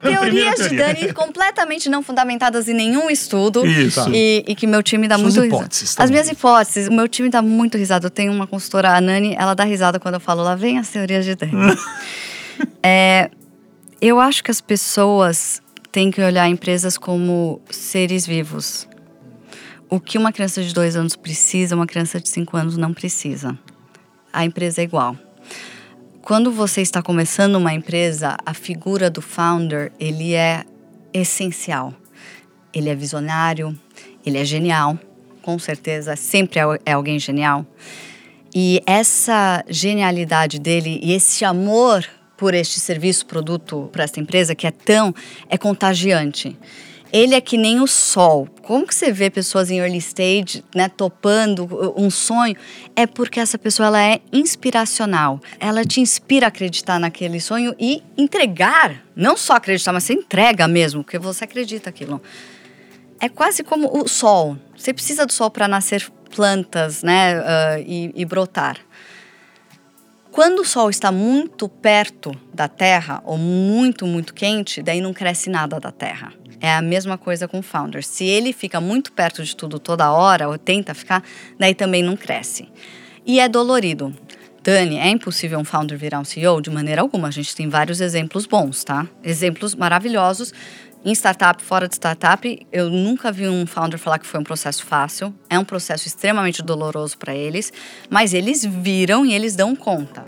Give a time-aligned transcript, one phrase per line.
[0.00, 3.66] Teorias de Dani completamente não fundamentadas em nenhum estudo.
[3.66, 4.08] Isso.
[4.12, 6.04] E, e que meu time dá Suas muito hipóteses risada.
[6.04, 8.06] As minhas hipóteses, o meu time dá muito risada.
[8.06, 10.88] Eu tenho uma consultora, a Nani, ela dá risada quando eu falo, lá vem as
[10.88, 11.52] teorias de Dani.
[12.82, 13.30] É,
[14.00, 15.60] eu acho que as pessoas
[15.92, 18.88] têm que olhar empresas como seres vivos.
[19.90, 23.58] O que uma criança de dois anos precisa, uma criança de cinco anos não precisa.
[24.32, 25.16] A empresa é igual.
[26.26, 30.64] Quando você está começando uma empresa, a figura do founder ele é
[31.14, 31.94] essencial.
[32.74, 33.78] Ele é visionário,
[34.26, 34.98] ele é genial,
[35.40, 37.64] com certeza, sempre é é alguém genial.
[38.52, 42.04] E essa genialidade dele e esse amor
[42.36, 45.14] por este serviço, produto, para essa empresa que é tão
[45.48, 46.58] é contagiante.
[47.12, 48.48] Ele é que nem o sol.
[48.62, 52.56] Como que você vê pessoas em early stage, né, topando um sonho?
[52.94, 55.40] É porque essa pessoa ela é inspiracional.
[55.60, 60.66] Ela te inspira a acreditar naquele sonho e entregar, não só acreditar, mas você entrega
[60.66, 62.20] mesmo, porque você acredita aquilo
[63.20, 64.56] é quase como o sol.
[64.76, 68.78] Você precisa do sol para nascer plantas, né, ah, e, e brotar.
[70.30, 75.48] Quando o sol está muito perto da Terra ou muito, muito quente, daí não cresce
[75.48, 76.32] nada da Terra.
[76.60, 78.04] É a mesma coisa com o founder.
[78.04, 81.22] Se ele fica muito perto de tudo toda hora, ou tenta ficar,
[81.58, 82.68] daí também não cresce.
[83.24, 84.14] E é dolorido.
[84.62, 86.60] Dani, é impossível um founder virar um CEO?
[86.60, 87.28] De maneira alguma.
[87.28, 89.06] A gente tem vários exemplos bons, tá?
[89.22, 90.52] Exemplos maravilhosos.
[91.04, 94.84] Em startup, fora de startup, eu nunca vi um founder falar que foi um processo
[94.84, 95.32] fácil.
[95.48, 97.72] É um processo extremamente doloroso para eles,
[98.10, 100.24] mas eles viram e eles dão conta.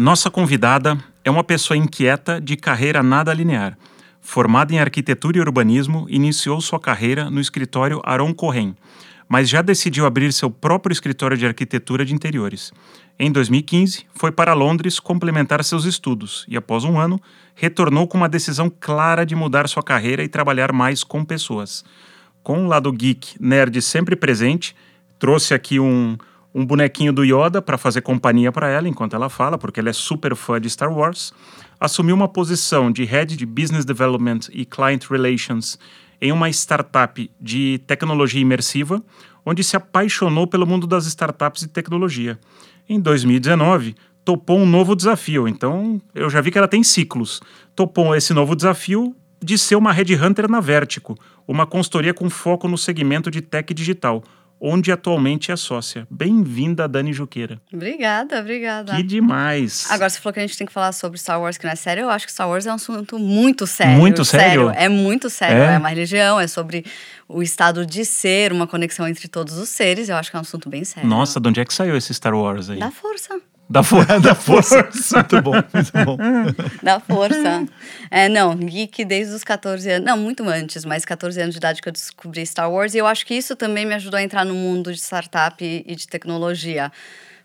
[0.00, 3.76] Nossa convidada é uma pessoa inquieta de carreira nada linear.
[4.20, 8.76] Formada em arquitetura e urbanismo, iniciou sua carreira no escritório Aron Corren,
[9.28, 12.72] mas já decidiu abrir seu próprio escritório de arquitetura de interiores.
[13.18, 17.20] Em 2015, foi para Londres complementar seus estudos e, após um ano,
[17.56, 21.84] retornou com uma decisão clara de mudar sua carreira e trabalhar mais com pessoas.
[22.44, 24.76] Com o lado geek, nerd sempre presente,
[25.18, 26.16] trouxe aqui um,
[26.58, 29.92] um bonequinho do Yoda para fazer companhia para ela enquanto ela fala, porque ela é
[29.92, 31.32] super fã de Star Wars.
[31.78, 35.78] Assumiu uma posição de Head de Business Development e Client Relations
[36.20, 39.00] em uma startup de tecnologia imersiva,
[39.46, 42.36] onde se apaixonou pelo mundo das startups e tecnologia.
[42.88, 47.40] Em 2019, topou um novo desafio, então eu já vi que ela tem ciclos.
[47.76, 51.16] Topou esse novo desafio de ser uma headhunter na Vertico,
[51.46, 54.24] uma consultoria com foco no segmento de tech digital,
[54.60, 56.06] onde atualmente é sócia.
[56.10, 57.60] Bem-vinda, Dani Juqueira.
[57.72, 58.94] Obrigada, obrigada.
[58.96, 59.86] Que demais.
[59.90, 61.76] Agora, você falou que a gente tem que falar sobre Star Wars, que não é
[61.76, 62.02] sério.
[62.02, 63.94] Eu acho que Star Wars é um assunto muito sério.
[63.94, 64.70] Muito sério?
[64.70, 65.62] É muito sério.
[65.62, 65.74] É?
[65.74, 65.78] É?
[65.78, 66.84] uma religião, é sobre
[67.28, 70.08] o estado de ser, uma conexão entre todos os seres.
[70.08, 71.08] Eu acho que é um assunto bem sério.
[71.08, 72.78] Nossa, de onde é que saiu esse Star Wars aí?
[72.78, 73.40] Da força.
[73.68, 74.88] Da, for da força.
[75.14, 76.16] Muito bom, muito bom.
[76.82, 77.66] Da força.
[78.10, 80.06] É, não, geek desde os 14 anos.
[80.06, 82.94] Não, muito antes, mas 14 anos de idade que eu descobri Star Wars.
[82.94, 85.84] E eu acho que isso também me ajudou a entrar no mundo de startup e,
[85.86, 86.90] e de tecnologia.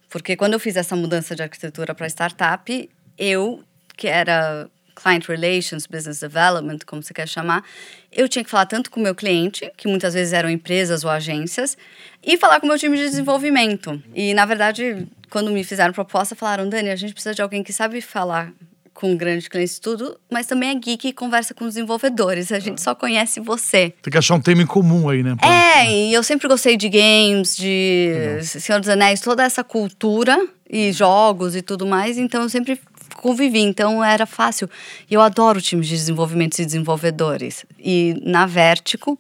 [0.10, 3.64] Porque quando eu fiz essa mudança de arquitetura para startup, eu,
[3.98, 7.64] que era client relations, business development, como você quer chamar,
[8.12, 11.10] eu tinha que falar tanto com o meu cliente, que muitas vezes eram empresas ou
[11.10, 11.76] agências,
[12.24, 14.02] e falar com o meu time de desenvolvimento.
[14.14, 17.74] E, na verdade, quando me fizeram proposta, falaram, Dani, a gente precisa de alguém que
[17.74, 18.52] sabe falar
[18.94, 22.52] com grandes clientes e tudo, mas também é geek e conversa com desenvolvedores.
[22.52, 23.92] A gente só conhece você.
[24.04, 25.36] Tem que achar um tema em comum aí, né?
[25.36, 30.38] pra- É, e eu sempre gostei de games, de Senhor dos Anéis, toda essa cultura
[30.70, 32.80] e jogos e tudo mais, então eu sempre
[33.16, 34.70] convivi, então era fácil.
[35.10, 37.66] E eu adoro times de desenvolvimento e desenvolvedores.
[37.80, 39.20] E na Vertico,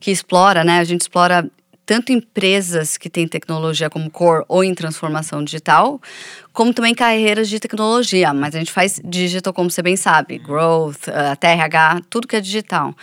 [0.00, 1.48] que explora, né, a gente explora
[1.86, 6.00] tanto empresas que têm tecnologia como core ou em transformação digital,
[6.52, 8.32] como também carreiras de tecnologia.
[8.32, 12.36] Mas a gente faz digital, como você bem sabe, growth, eh, até RH, tudo que
[12.36, 12.94] é digital.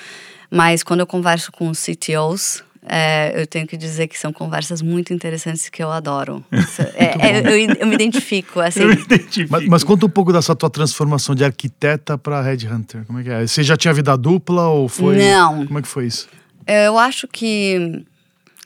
[0.49, 4.81] Mas quando eu converso com os CTOs, é, eu tenho que dizer que são conversas
[4.81, 6.43] muito interessantes que eu adoro.
[6.95, 8.81] É, é, eu, eu me identifico, assim.
[8.81, 9.51] Eu me identifico.
[9.51, 13.05] Mas, mas conta um pouco dessa tua transformação de arquiteta para headhunter.
[13.05, 13.45] Como é que é?
[13.45, 15.17] Você já tinha vida dupla ou foi?
[15.17, 15.65] Não.
[15.65, 16.27] Como é que foi isso?
[16.65, 18.03] Eu acho que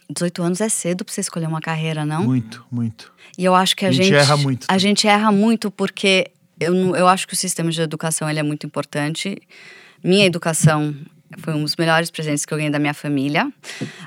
[0.10, 2.24] 18 anos é cedo para você escolher uma carreira, não?
[2.24, 3.12] Muito, muito.
[3.38, 6.96] E eu acho que a, A gente erra muito A gente erra muito porque eu,
[6.96, 9.38] eu acho que o sistema de educação ele é muito importante.
[10.04, 10.96] Minha educação
[11.40, 13.52] foi um dos melhores presentes que eu ganhei da minha família.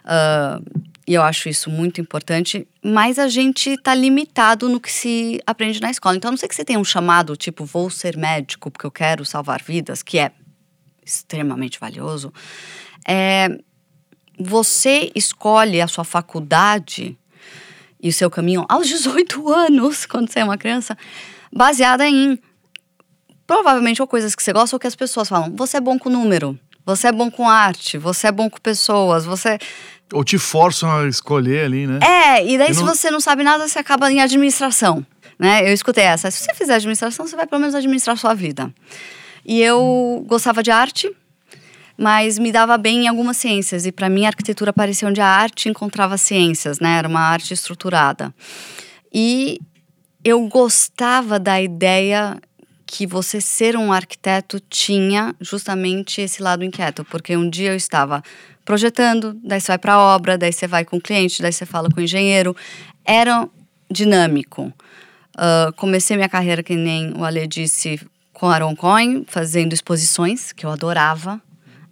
[0.05, 0.61] Ah,
[1.09, 5.81] e eu acho isso muito importante, mas a gente está limitado no que se aprende
[5.81, 6.17] na escola.
[6.17, 8.91] Então, a não sei que você tenha um chamado, tipo, vou ser médico porque eu
[8.91, 10.33] quero salvar vidas, que é
[11.03, 12.31] extremamente valioso.
[13.07, 13.59] É,
[14.39, 17.17] você escolhe a sua faculdade
[18.01, 20.97] e o seu caminho aos 18 anos, quando você é uma criança,
[21.53, 22.39] baseada em
[23.47, 25.53] provavelmente ou coisas que você gosta ou que as pessoas falam.
[25.57, 29.25] Você é bom com número, você é bom com arte, você é bom com pessoas,
[29.25, 29.59] você
[30.13, 31.99] Ou te forçam a escolher ali, né?
[32.03, 35.05] é, e daí Eu se não- você não sabe nada, você acaba em administração,
[35.39, 35.63] né?
[35.69, 36.31] Eu escutei essa.
[36.31, 38.73] Se você fizer administração, você vai pelo menos administrar sua vida.
[39.45, 41.11] E eu gostava de arte,
[41.99, 43.85] mas me dava bem em algumas ciências.
[43.85, 46.97] E para mim, a arquitetura parecia onde a arte encontrava ciências, né?
[46.97, 48.33] Era uma arte estruturada.
[49.13, 49.59] E
[50.25, 52.41] eu gostava da ideia
[52.87, 58.23] que você ser um arquiteto tinha justamente esse lado inquieto, porque um dia eu estava
[58.65, 61.67] projetando, daí você vai para a obra, daí você vai com o cliente, daí você
[61.67, 62.57] fala com o engenheiro.
[63.05, 63.49] Era
[63.91, 64.73] dinâmico.
[65.37, 68.01] Ah, comecei minha carreira, que nem o Ale disse,
[68.33, 71.41] com Aaron Cohen, fazendo exposições, que eu adorava.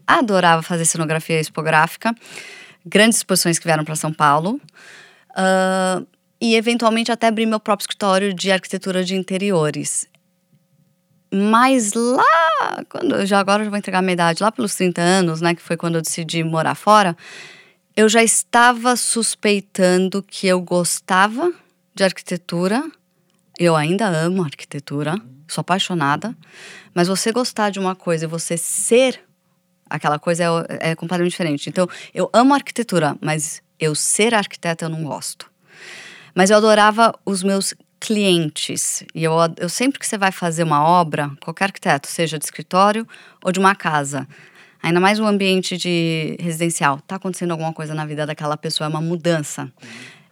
[0.06, 2.14] Adorava fazer cenografia expográfica.
[2.84, 4.60] Grandes exposições que vieram para São Paulo.
[5.34, 6.02] Ah,
[6.40, 10.06] e, eventualmente, até abrir meu próprio escritório de arquitetura de interiores.
[11.32, 15.00] Mas lá, quando já agora eu já vou entregar a minha idade, lá pelos 30
[15.02, 17.16] anos, né, que foi quando eu decidi morar fora,
[17.96, 21.52] eu já estava suspeitando que eu gostava
[21.94, 22.82] de arquitetura.
[23.58, 25.16] Eu ainda amo arquitetura,
[25.48, 26.36] sou apaixonada,
[26.94, 29.25] mas você gostar de uma coisa e você ser
[29.88, 31.68] aquela coisa é, é completamente diferente.
[31.68, 35.50] Então, eu amo arquitetura, mas eu ser arquiteta eu não gosto.
[36.34, 39.04] Mas eu adorava os meus clientes.
[39.14, 43.06] E eu, eu sempre que você vai fazer uma obra, qualquer arquiteto, seja de escritório
[43.42, 44.28] ou de uma casa,
[44.82, 48.88] ainda mais um ambiente de residencial, tá acontecendo alguma coisa na vida daquela pessoa, é
[48.88, 49.72] uma mudança.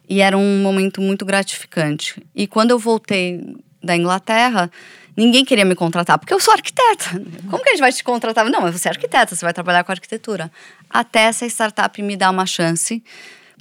[0.07, 2.23] E era um momento muito gratificante.
[2.35, 4.69] E quando eu voltei da Inglaterra,
[5.15, 7.09] ninguém queria me contratar, porque eu sou arquiteta.
[7.49, 8.49] Como que a gente vai te contratar?
[8.49, 10.51] Não, mas você é arquiteta, você vai trabalhar com arquitetura.
[10.89, 13.03] Até essa startup me dar uma chance,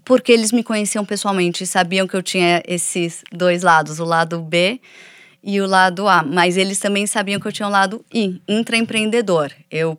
[0.04, 4.40] porque eles me conheciam pessoalmente e sabiam que eu tinha esses dois lados, o lado
[4.40, 4.80] B
[5.42, 6.22] e o lado A.
[6.22, 9.50] Mas eles também sabiam que eu tinha um lado I, intraempreendedor.
[9.70, 9.98] Eu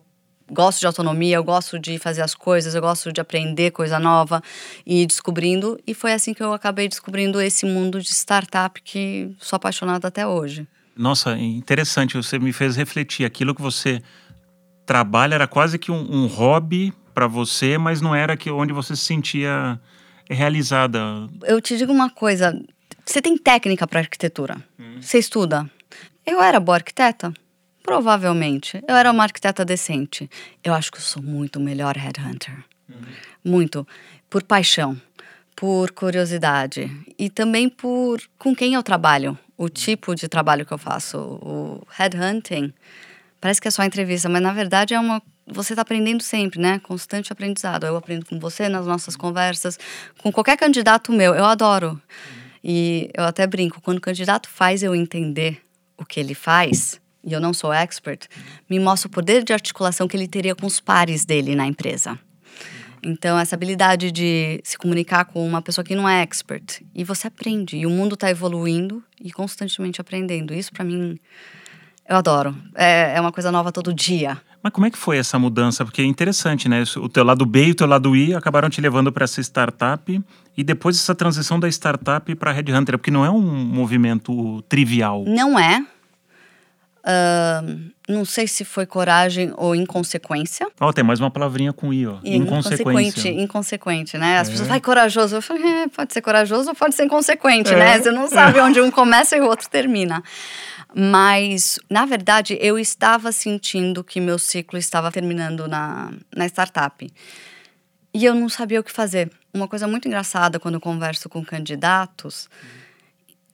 [0.50, 4.42] gosto de autonomia, eu gosto de fazer as coisas, eu gosto de aprender coisa nova
[4.84, 5.78] e ir descobrindo.
[5.86, 10.26] E foi assim que eu acabei descobrindo esse mundo de startup que sou apaixonada até
[10.26, 10.66] hoje.
[10.96, 12.16] Nossa, interessante.
[12.16, 13.24] Você me fez refletir.
[13.24, 14.02] Aquilo que você
[14.86, 18.94] trabalha era quase que um, um hobby para você, mas não era que onde você
[18.94, 19.80] se sentia
[20.28, 21.00] realizada.
[21.42, 22.58] Eu te digo uma coisa:
[23.04, 24.56] você tem técnica para arquitetura,
[25.00, 25.70] você estuda.
[26.24, 27.32] Eu era boa arquiteta?
[27.82, 28.82] Provavelmente.
[28.88, 30.28] Eu era uma arquiteta decente.
[30.64, 32.64] Eu acho que eu sou muito melhor headhunter.
[33.44, 33.86] Muito.
[34.28, 35.00] Por paixão,
[35.56, 40.78] por curiosidade e também por com quem eu trabalho, o tipo de trabalho que eu
[40.78, 41.18] faço.
[41.18, 42.72] O headhunting
[43.40, 46.80] parece que é só entrevista, mas na verdade é uma você está aprendendo sempre, né?
[46.80, 47.86] Constante aprendizado.
[47.86, 49.78] Eu aprendo com você nas nossas conversas,
[50.20, 51.34] com qualquer candidato meu.
[51.34, 52.02] Eu adoro.
[52.64, 55.62] E eu até brinco, quando o candidato faz eu entender
[55.96, 58.26] o que ele faz, e eu não sou expert,
[58.68, 62.18] me mostra o poder de articulação que ele teria com os pares dele na empresa.
[63.06, 66.82] Então, essa habilidade de se comunicar com uma pessoa que não é expert.
[66.92, 67.76] E você aprende.
[67.76, 70.52] E o mundo está evoluindo e constantemente aprendendo.
[70.52, 71.16] Isso, para mim,
[72.08, 72.52] eu adoro.
[72.74, 74.36] É, é uma coisa nova todo dia.
[74.60, 75.84] Mas como é que foi essa mudança?
[75.84, 76.82] Porque é interessante, né?
[76.96, 80.20] O teu lado B e o teu lado I acabaram te levando para essa startup
[80.56, 85.22] e depois essa transição da startup para Headhunter, porque não é um movimento trivial.
[85.24, 85.86] Não é.
[87.08, 90.66] Ahn, não sei se foi coragem ou inconsequência.
[90.80, 92.18] Ó, tem mais uma palavrinha com I, ó.
[92.24, 93.28] E Inconsequência.
[93.30, 94.38] Inconsequente, né?
[94.38, 94.50] As É.
[94.50, 95.36] pessoas, vai corajoso.
[95.36, 98.00] Eu falei, é, pode ser corajoso ou pode ser inconsequente, né?
[98.00, 100.20] Você não sabe onde um começa e o outro termina.
[100.94, 107.06] Mas, na verdade, eu estava sentindo que meu ciclo estava terminando na, na startup.
[108.14, 109.30] E eu não sabia o que fazer.
[109.52, 112.48] Uma coisa muito engraçada quando eu converso com candidatos,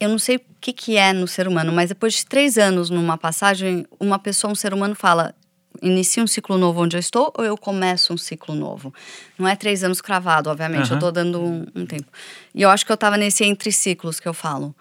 [0.05, 2.91] eu não sei o que, que é no ser humano, mas depois de três anos
[2.91, 5.35] numa passagem, uma pessoa, um ser humano, fala:
[5.83, 8.93] inicio um ciclo novo onde eu estou ou eu começo um ciclo novo?
[9.39, 10.95] Não é três anos cravado, obviamente, eu Aham.
[10.97, 12.07] estou dando um, um tempo.
[12.55, 14.75] E eu acho que eu estava nesse entre ciclos que eu falo.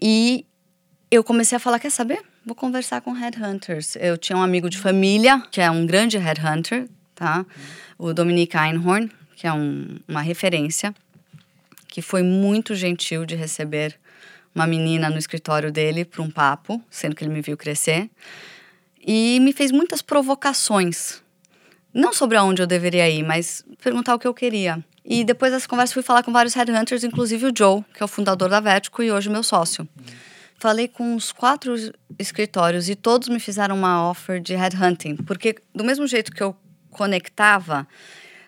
[0.00, 0.46] E
[1.10, 2.20] eu comecei a falar: quer saber?
[2.44, 3.96] Vou conversar com headhunters.
[3.96, 7.44] Eu tinha um amigo de família, que é um grande headhunter, tá?
[7.98, 10.94] O Dominique Einhorn, que é um- uma referência,
[11.88, 13.98] que foi muito gentil de receber
[14.54, 18.10] uma menina no escritório dele para um papo, sendo que ele me viu crescer.
[19.00, 21.22] E me fez muitas provocações.
[21.94, 24.84] Não sobre aonde eu deveria ir, mas perguntar o que eu queria.
[25.04, 28.08] E depois dessa conversa fui falar com vários headhunters, inclusive o Joe, que é o
[28.08, 29.88] fundador da Vertigo e hoje meu sócio.
[30.58, 31.74] Falei com uns quatro
[32.18, 36.54] escritórios e todos me fizeram uma offer de headhunting, porque do mesmo jeito que eu
[36.90, 37.86] conectava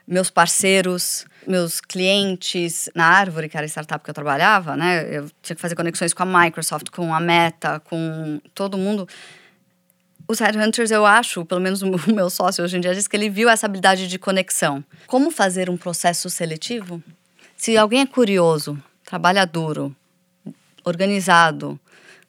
[0.06, 5.02] meus parceiros, meus clientes na Árvore, que era a startup que eu trabalhava, né?
[5.10, 9.08] Eu tinha que fazer conexões com a Microsoft, com a Meta, com todo mundo.
[10.28, 13.28] Os headhunters, eu acho, pelo menos o meu sócio hoje em dia diz que ele
[13.28, 14.84] viu essa habilidade de conexão.
[15.08, 17.02] Como fazer um processo seletivo?
[17.56, 19.94] Se alguém é curioso, trabalha duro,
[20.84, 21.78] organizado,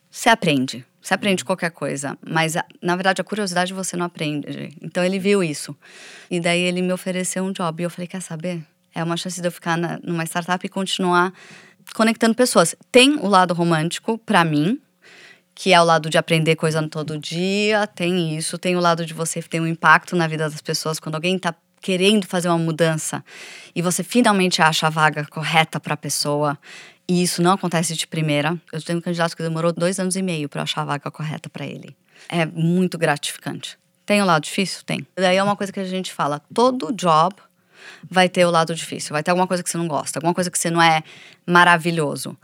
[0.10, 0.84] você aprende.
[1.01, 4.75] Você aprende qualquer coisa, mas na verdade a curiosidade você não aprende.
[4.82, 5.75] Então ele viu isso.
[6.30, 7.82] E daí ele me ofereceu um job.
[7.82, 8.62] E eu falei: quer saber?
[8.93, 11.33] É uma chance de eu ficar na, numa startup e continuar
[11.93, 12.75] conectando pessoas.
[12.91, 14.79] Tem o lado romântico, para mim,
[15.53, 17.88] que é o lado de aprender coisa todo dia.
[17.88, 18.57] Tem isso.
[18.57, 21.53] Tem o lado de você ter um impacto na vida das pessoas quando alguém tá
[21.81, 23.25] querendo fazer uma mudança
[23.75, 26.57] e você finalmente acha a vaga correta para a pessoa
[27.10, 28.55] e isso não acontece de primeira.
[28.71, 31.50] Eu tenho um candidato que demorou dois anos e meio para achar a vaga correta
[31.50, 31.95] para ele.
[32.29, 33.77] É muito gratificante.
[34.05, 34.83] Tem o um lado difícil?
[34.86, 35.05] Tem.
[35.15, 37.36] Daí é uma coisa que a gente fala: todo job
[38.09, 40.50] vai ter o lado difícil, vai ter alguma coisa que você não gosta, alguma coisa
[40.50, 41.03] que você não é
[41.45, 42.38] maravilhoso.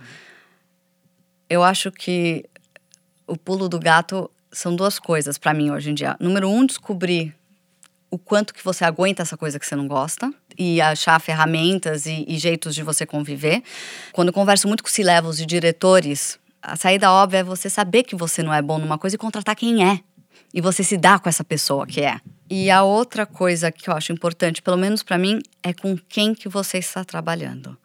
[1.50, 2.46] Eu acho que
[3.26, 6.16] o pulo do gato são duas coisas para mim hoje em dia.
[6.20, 7.36] Número um, descobrir
[8.10, 12.26] o quanto que você aguenta essa coisa que você não gosta e achar ferramentas e,
[12.28, 13.62] e jeitos de você conviver.
[14.14, 18.16] Quando eu converso muito com C-levels e diretores, a saída óbvia é você saber que
[18.16, 20.00] você não é bom numa coisa e contratar quem é.
[20.54, 22.20] E você se dá com essa pessoa que é.
[22.50, 26.34] E a outra coisa que eu acho importante, pelo menos para mim, é com quem
[26.34, 27.78] que você está trabalhando.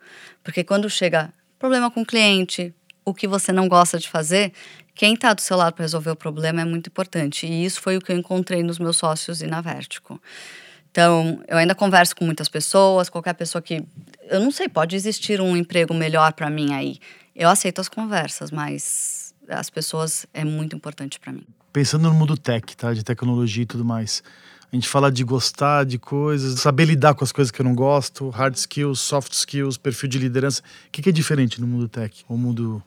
[0.43, 4.53] Porque quando chega problema com o cliente, o que você não gosta de fazer,
[4.95, 7.47] quem está do seu lado para resolver o problema é muito importante.
[7.47, 10.21] E isso foi o que eu encontrei nos meus sócios e na Vertigo.
[10.91, 13.83] Então, eu ainda converso com muitas pessoas, qualquer pessoa que.
[14.29, 16.99] Eu não sei, pode existir um emprego melhor para mim aí.
[17.35, 21.47] Eu aceito as conversas, mas as pessoas é muito importante para mim.
[21.73, 22.93] Pensando no mundo tech, tá?
[22.93, 24.23] De tecnologia e tudo mais.
[24.73, 27.75] A gente fala de gostar de coisas, saber lidar com as coisas que eu não
[27.75, 30.63] gosto, hard skills, soft skills, perfil de liderança.
[30.89, 32.25] O que é diferente no mundo tech?
[32.27, 32.83] O mundo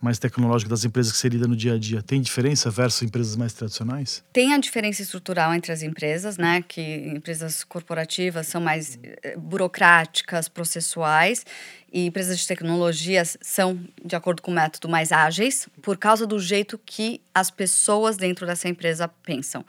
[0.00, 3.36] mais tecnológico das empresas que você lida no dia a dia, tem diferença versus empresas
[3.36, 4.24] mais tradicionais?
[4.32, 6.64] Tem a diferença estrutural entre as empresas, né?
[6.66, 6.80] Que
[7.14, 11.46] empresas corporativas são mais eh, burocráticas, processuais,
[11.92, 16.40] e empresas de tecnologia são, de acordo com o método, mais ágeis, por causa do
[16.40, 19.64] jeito que as pessoas dentro dessa empresa pensam.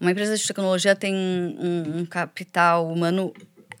[0.00, 3.34] Uma empresa de tecnologia tem um, um capital humano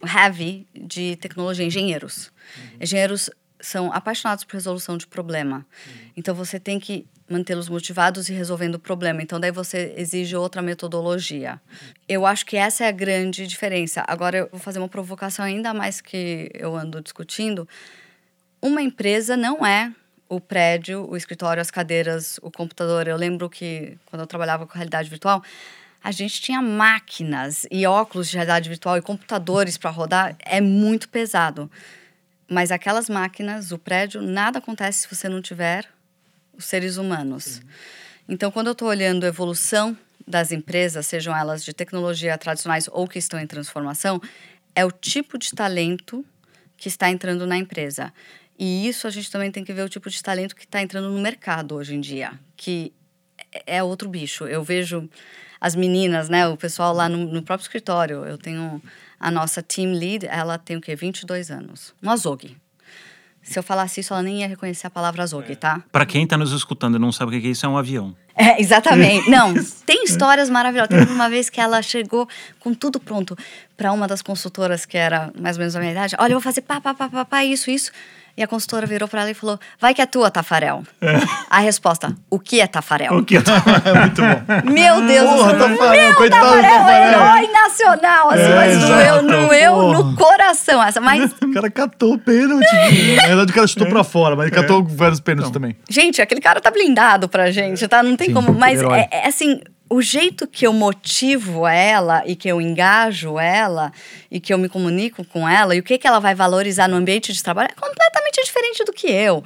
[0.04, 2.26] heavy de tecnologia, engenheiros.
[2.56, 2.78] Uhum.
[2.82, 5.56] Engenheiros são apaixonados por resolução de problema.
[5.56, 6.10] Uhum.
[6.16, 9.22] Então você tem que mantê-los motivados e resolvendo o problema.
[9.22, 11.60] Então daí você exige outra metodologia.
[11.70, 11.88] Uhum.
[12.08, 14.04] Eu acho que essa é a grande diferença.
[14.06, 17.68] Agora eu vou fazer uma provocação ainda mais que eu ando discutindo.
[18.60, 19.92] Uma empresa não é
[20.28, 23.08] o prédio, o escritório, as cadeiras, o computador.
[23.08, 25.42] Eu lembro que quando eu trabalhava com realidade virtual,
[26.02, 30.36] a gente tinha máquinas e óculos de realidade virtual e computadores para rodar.
[30.40, 31.70] É muito pesado.
[32.48, 35.86] Mas aquelas máquinas, o prédio, nada acontece se você não tiver
[36.56, 37.60] os seres humanos.
[38.28, 43.06] Então, quando eu estou olhando a evolução das empresas, sejam elas de tecnologia tradicionais ou
[43.06, 44.20] que estão em transformação,
[44.74, 46.24] é o tipo de talento
[46.76, 48.12] que está entrando na empresa.
[48.58, 51.10] E isso a gente também tem que ver o tipo de talento que está entrando
[51.10, 52.92] no mercado hoje em dia, que
[53.52, 54.46] é, é outro bicho.
[54.46, 55.08] Eu vejo
[55.60, 58.24] as meninas, né, o pessoal lá no, no próprio escritório.
[58.24, 58.80] Eu tenho
[59.18, 60.96] a nossa team lead, ela tem o quê?
[60.96, 61.94] 22 anos.
[62.02, 62.56] Um azog.
[63.42, 65.82] Se eu falasse isso, ela nem ia reconhecer a palavra azog, tá?
[65.90, 68.14] Para quem está nos escutando e não sabe o que é isso, é um avião.
[68.36, 69.28] É, exatamente.
[69.28, 69.52] Não,
[69.84, 70.90] tem histórias maravilhosas.
[70.90, 73.36] Teve uma vez que ela chegou com tudo pronto
[73.76, 76.16] para uma das consultoras que era mais ou menos a minha idade.
[76.18, 77.90] Olha, eu vou fazer pá, pá, pá, pá, pá isso, isso.
[78.36, 80.82] E a consultora virou para ela e falou: Vai que é tua, Tafarel.
[81.00, 81.14] É.
[81.50, 83.14] A resposta: O que é Tafarel?
[83.18, 83.94] O que é Tafarel?
[83.96, 84.70] É muito bom.
[84.72, 85.68] Meu Deus Porra, do céu.
[85.76, 87.08] Tafarel, Meu coitado Tafarel, Tafarel.
[87.12, 88.30] herói nacional.
[88.30, 89.98] Assim, É, mas exato, doeu, doeu porra.
[89.98, 90.82] no coração.
[90.82, 92.66] Essa, mas, O cara catou o pênalti.
[93.16, 95.76] Na verdade, o cara chutou pra fora, mas ele catou vários pênaltis também.
[95.88, 98.02] gente, aquele cara tá blindado pra gente, tá?
[98.02, 98.52] Não tem Sim, como.
[98.54, 99.60] Mas é, é assim.
[99.92, 103.92] O jeito que eu motivo ela e que eu engajo ela
[104.30, 106.94] e que eu me comunico com ela e o que, que ela vai valorizar no
[106.94, 109.42] ambiente de trabalho é completamente diferente do que eu.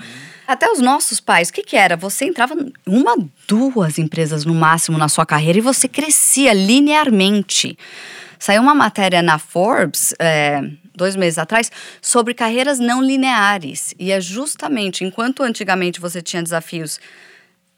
[0.47, 1.97] Até os nossos pais, o que, que era?
[1.97, 2.55] Você entrava
[2.87, 3.17] uma,
[3.49, 7.79] duas empresas no máximo na sua carreira e você crescia linearmente.
[8.39, 10.61] Saiu uma matéria na Forbes, é,
[10.95, 11.73] dois meses atrás,
[12.03, 13.95] sobre carreiras não lineares.
[13.99, 17.01] E é justamente enquanto antigamente você tinha desafios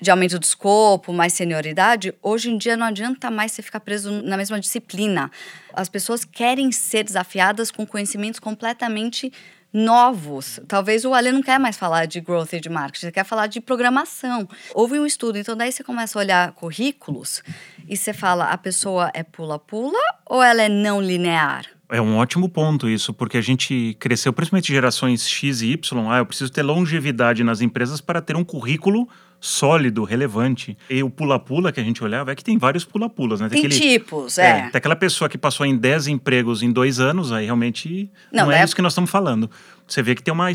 [0.00, 4.22] de aumento do escopo, mais senioridade, hoje em dia não adianta mais você ficar preso
[4.22, 5.30] na mesma disciplina.
[5.72, 9.32] As pessoas querem ser desafiadas com conhecimentos completamente
[9.72, 10.60] novos.
[10.68, 13.46] Talvez o Ale não quer mais falar de growth e de marketing, ele quer falar
[13.46, 14.48] de programação.
[14.74, 17.42] Houve um estudo, então daí você começa a olhar currículos
[17.88, 21.66] e você fala, a pessoa é pula-pula ou ela é não linear?
[21.88, 26.10] É um ótimo ponto isso, porque a gente cresceu, principalmente gerações X e Y.
[26.10, 29.08] Ah, eu preciso ter longevidade nas empresas para ter um currículo
[29.40, 30.76] sólido, relevante.
[30.88, 33.48] E o pula-pula que a gente olhava é que tem vários pula-pulas, né?
[33.48, 34.62] Tem, aquele, tipos, é.
[34.70, 38.52] Tem aquela pessoa que passou em 10 empregos em dois anos, aí realmente não, Não,
[38.52, 39.50] é é- isso que nós estamos falando.
[39.86, 40.46] Você vê que tem uma.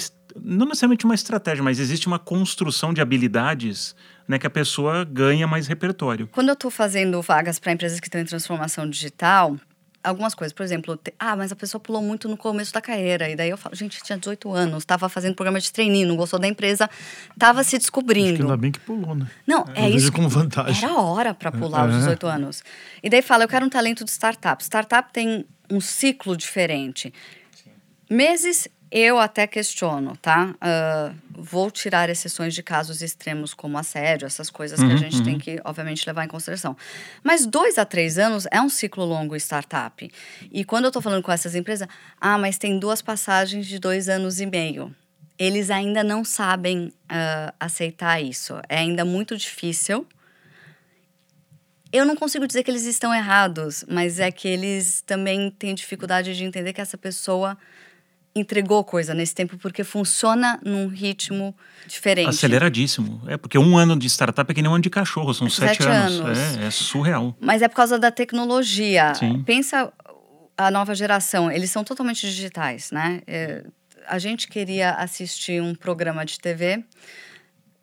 [0.42, 3.96] Não necessariamente uma estratégia, mas existe uma construção de habilidades
[4.28, 6.28] né, que a pessoa ganha mais repertório.
[6.32, 9.58] Quando eu estou fazendo vagas para empresas que estão em transformação digital,
[10.04, 13.30] algumas coisas, por exemplo, te- ah, mas a pessoa pulou muito no começo da carreira.
[13.30, 16.40] E daí eu falo, gente, tinha 18 anos, estava fazendo programa de trainee, não gostou
[16.40, 16.90] da empresa,
[17.34, 18.42] estava se Acho que descobrindo.
[18.44, 19.28] ainda bem que pulou, né?
[19.46, 20.12] Não, é vejo isso.
[20.12, 20.84] como vantagem.
[20.84, 22.00] Era hora para pular os É.
[22.00, 22.64] 18 anos.
[23.04, 24.64] E daí fala, eu quero um talento de startup.
[24.64, 27.14] Startup tem um ciclo diferente.
[28.10, 30.54] Meses eu até questiono, tá?
[30.60, 35.22] Ah, vou tirar exceções de casos extremos como assédio, essas coisas que a Uhum, gente
[35.22, 36.76] tem que, obviamente, levar em consideração.
[37.24, 40.12] Mas dois a três anos é um ciclo longo startup.
[40.52, 41.88] E quando eu estou falando com essas empresas,
[42.20, 44.94] ah, mas tem duas passagens de dois anos e meio.
[45.40, 48.56] Eles ainda não sabem ah, aceitar isso.
[48.70, 50.06] É ainda muito difícil.
[51.92, 56.36] Eu não consigo dizer que eles estão errados, mas é que eles também têm dificuldade
[56.36, 57.58] de entender que essa pessoa
[58.34, 61.54] entregou coisa nesse tempo porque funciona num ritmo
[61.86, 62.30] diferente.
[62.30, 63.22] Aceleradíssimo.
[63.28, 65.78] É, porque um ano de startup é que nem um ano de cachorro, são sete,
[65.84, 66.20] Sete anos.
[66.22, 66.40] anos.
[66.58, 67.36] É, é surreal.
[67.40, 69.14] Mas é por causa da tecnologia.
[69.16, 69.44] Sim.
[69.44, 69.92] Pensa
[70.58, 73.22] a nova geração, eles são totalmente digitais, né?
[73.28, 73.64] É,
[74.08, 76.84] a gente queria assistir um programa de TV,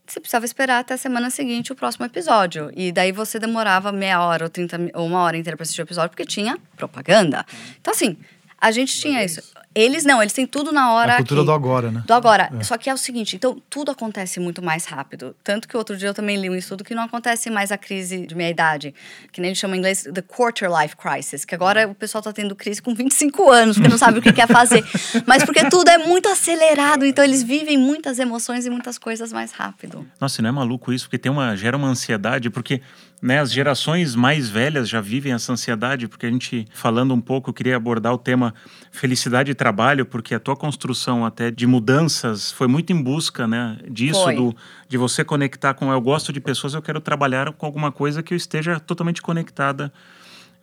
[0.07, 2.71] você precisava esperar até a semana seguinte o próximo episódio.
[2.75, 5.83] E daí você demorava meia hora ou, 30, mi- ou uma hora inteira para assistir
[5.83, 7.45] o episódio, porque tinha propaganda.
[7.81, 8.17] Então, assim,
[8.59, 9.43] a gente tinha isso.
[9.79, 11.13] Eles não, eles têm tudo na hora.
[11.13, 11.47] a cultura aqui.
[11.47, 12.03] do agora, né?
[12.05, 12.51] Do agora.
[12.63, 15.37] Só que é o seguinte, então tudo acontece muito mais rápido.
[15.45, 18.27] Tanto que outro dia eu também li um estudo que não acontece mais a crise
[18.27, 18.93] de meia idade,
[19.31, 22.33] que nem eles chamam em inglês the quarter life crisis, que agora o pessoal tá
[22.33, 24.85] tendo crise com 25 anos, porque não sabe o que quer fazer.
[25.25, 29.53] Mas porque tudo é muito acelerado, então eles vivem muitas emoções e muitas coisas mais
[29.53, 30.05] rápido.
[30.21, 31.05] Nossa, e não é maluco isso?
[31.05, 32.81] Porque tem uma, gera uma ansiedade, porque
[33.21, 37.51] né, as gerações mais velhas já vivem essa ansiedade, porque a gente, falando um pouco,
[37.51, 38.55] eu queria abordar o tema
[38.91, 39.68] felicidade e trabalho,
[40.05, 44.35] porque a tua construção até de mudanças foi muito em busca né, disso, Foi.
[44.35, 44.57] do,
[44.89, 48.33] de você conectar com eu gosto de pessoas, eu quero trabalhar com alguma coisa que
[48.33, 49.93] eu esteja totalmente conectada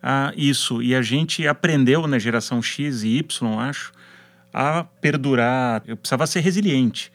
[0.02, 0.82] a isso.
[0.82, 3.92] E a gente aprendeu na geração X e Y, acho,
[4.52, 5.82] a perdurar.
[5.86, 7.12] Eu precisava ser resiliente.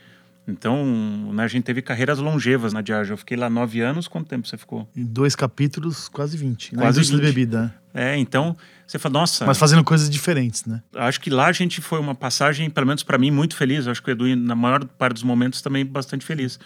[0.47, 0.85] Então,
[1.33, 3.13] né, a gente teve carreiras longevas na Diageo.
[3.13, 4.07] Eu fiquei lá nove anos.
[4.07, 4.87] Quanto tempo você ficou?
[4.95, 6.75] Em dois capítulos, quase 20.
[6.75, 7.27] Na Quase indústria 20.
[7.27, 7.80] de bebida.
[7.93, 8.55] É, então,
[8.87, 10.81] você fala, nossa, Mas fazendo coisas diferentes, né?
[10.95, 13.87] acho que lá a gente foi uma passagem, pelo menos para mim, muito feliz.
[13.87, 16.59] Acho que o Edu, na maior parte dos momentos, também bastante feliz.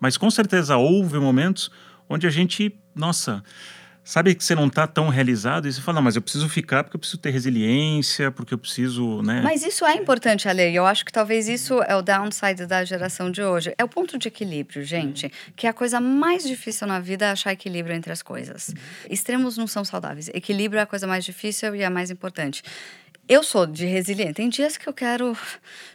[0.00, 1.70] Mas com certeza houve momentos
[2.08, 3.42] onde a gente, nossa,
[4.04, 6.96] sabe que você não está tão realizado e você fala, mas eu preciso ficar porque
[6.96, 9.40] eu preciso ter resiliência, porque eu preciso, né?
[9.42, 13.30] Mas isso é importante, Ale, eu acho que talvez isso é o downside da geração
[13.30, 13.74] de hoje.
[13.78, 17.30] É o ponto de equilíbrio, gente, que é a coisa mais difícil na vida é
[17.30, 18.74] achar equilíbrio entre as coisas.
[19.08, 20.28] Extremos não são saudáveis.
[20.34, 22.62] Equilíbrio é a coisa mais difícil e a mais importante.
[23.28, 24.34] Eu sou de resiliente.
[24.34, 25.36] Tem dias que eu quero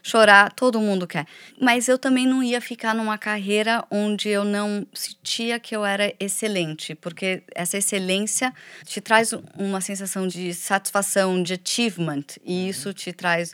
[0.01, 1.27] chorar, todo mundo quer.
[1.59, 6.13] Mas eu também não ia ficar numa carreira onde eu não sentia que eu era
[6.19, 8.53] excelente, porque essa excelência
[8.85, 13.53] te traz uma sensação de satisfação, de achievement, e isso te traz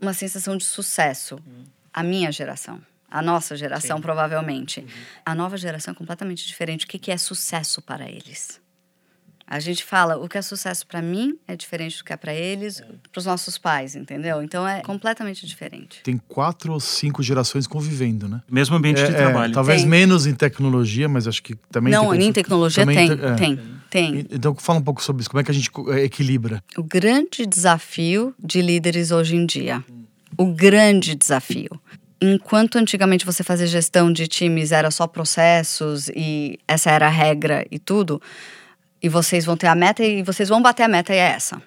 [0.00, 1.38] uma sensação de sucesso.
[1.92, 2.80] A minha geração.
[3.10, 4.84] A nossa geração, provavelmente.
[5.24, 6.84] A nova geração é completamente diferente.
[6.84, 8.63] O que que é sucesso para eles?
[9.46, 12.32] A gente fala, o que é sucesso para mim é diferente do que é para
[12.32, 12.80] eles,
[13.12, 14.42] para os nossos pais, entendeu?
[14.42, 16.00] Então é completamente diferente.
[16.02, 18.40] Tem quatro ou cinco gerações convivendo, né?
[18.50, 19.52] Mesmo ambiente de É, é, trabalho.
[19.52, 19.90] talvez Tem.
[19.90, 22.22] menos em tecnologia, mas acho que também Não, tem.
[22.28, 23.34] em tecnologia também tem, te- é.
[23.34, 24.26] tem, tem.
[24.30, 25.30] Então fala um pouco sobre isso.
[25.30, 26.64] Como é que a gente é, equilibra?
[26.78, 29.84] O grande desafio de líderes hoje em dia.
[30.38, 31.68] O grande desafio.
[32.20, 37.66] Enquanto antigamente você fazia gestão de times era só processos e essa era a regra
[37.70, 38.22] e tudo,
[39.04, 41.60] e vocês vão ter a meta e vocês vão bater a meta e é essa.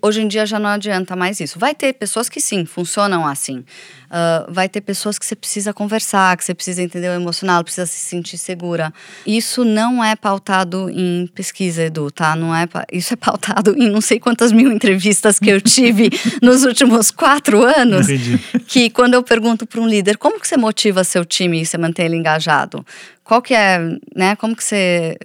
[0.00, 1.58] Hoje em dia já não adianta mais isso.
[1.58, 3.58] Vai ter pessoas que sim, funcionam assim.
[3.58, 7.86] Uh, vai ter pessoas que você precisa conversar, que você precisa entender o emocional, precisa
[7.86, 8.92] se sentir segura.
[9.26, 12.36] Isso não é pautado em pesquisa, Edu, tá?
[12.36, 16.62] Não é, isso é pautado em não sei quantas mil entrevistas que eu tive nos
[16.62, 18.08] últimos quatro anos.
[18.08, 18.38] Entendi.
[18.68, 21.76] Que quando eu pergunto para um líder, como que você motiva seu time e você
[21.76, 22.86] mantém ele engajado?
[23.24, 23.78] Qual que é,
[24.14, 24.36] né?
[24.36, 25.16] Como que você,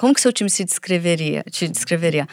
[0.00, 2.26] como que seu time se descreveria, te descreveria?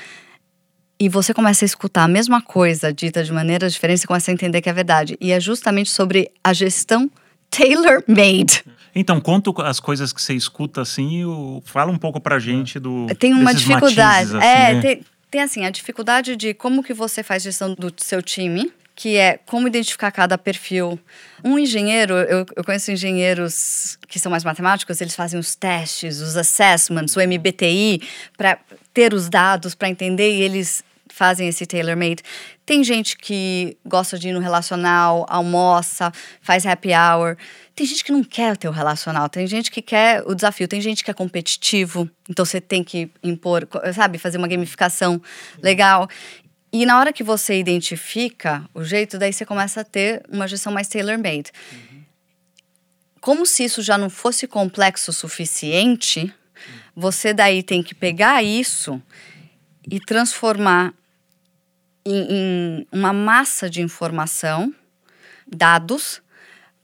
[0.99, 4.33] e você começa a escutar a mesma coisa dita de maneira diferente, você começa a
[4.33, 5.17] entender que é verdade.
[5.21, 7.09] E é justamente sobre a gestão
[7.51, 8.63] tailor-made.
[8.95, 11.23] Então, conta as coisas que você escuta assim,
[11.65, 13.05] fala um pouco pra gente do.
[13.19, 14.31] Tem uma dificuldade.
[14.31, 14.81] Matizes, assim, é, né?
[14.81, 19.15] tem, tem assim, a dificuldade de como que você faz gestão do seu time, que
[19.15, 20.99] é como identificar cada perfil.
[21.43, 26.35] Um engenheiro, eu, eu, conheço engenheiros que são mais matemáticos, eles fazem os testes, os
[26.35, 28.01] assessments, o MBTI,
[28.35, 28.57] para
[28.91, 32.23] ter os dados, para entender, e eles fazem esse tailor-made.
[32.65, 37.37] Tem gente que gosta de ir no relacional, almoça, faz happy hour.
[37.75, 40.81] Tem gente que não quer ter o relacional, tem gente que quer o desafio, tem
[40.81, 45.21] gente que é competitivo, então você tem que impor, sabe, fazer uma gamificação
[45.61, 46.09] legal.
[46.71, 50.71] E na hora que você identifica o jeito, daí você começa a ter uma gestão
[50.71, 51.51] mais tailor-made.
[51.71, 52.03] Uhum.
[53.21, 56.33] Como se isso já não fosse complexo o suficiente,
[56.95, 59.01] você daí tem que pegar isso
[59.89, 60.93] e transformar
[62.05, 64.73] em, em uma massa de informação,
[65.47, 66.21] dados,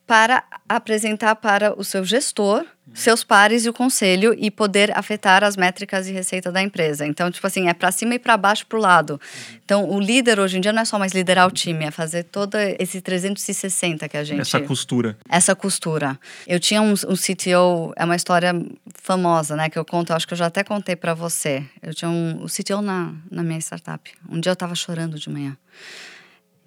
[0.06, 5.56] para apresentar para o seu gestor, seus pares e o conselho e poder afetar as
[5.56, 7.06] métricas e receita da empresa.
[7.08, 9.20] Então, tipo assim, é para cima e para baixo para o lado.
[9.64, 12.24] Então, o líder hoje em dia não é só mais liderar o time, é fazer
[12.24, 14.42] todo esse 360 que a gente...
[14.42, 15.18] Essa costura.
[15.28, 16.20] Essa costura.
[16.46, 18.54] Eu tinha um, um CTO, é uma história
[18.94, 21.64] famosa, né, que eu conto, acho que eu já até contei para você.
[21.82, 24.12] Eu tinha um, um CTO na, na minha startup.
[24.30, 25.58] Um dia eu estava chorando de manhã.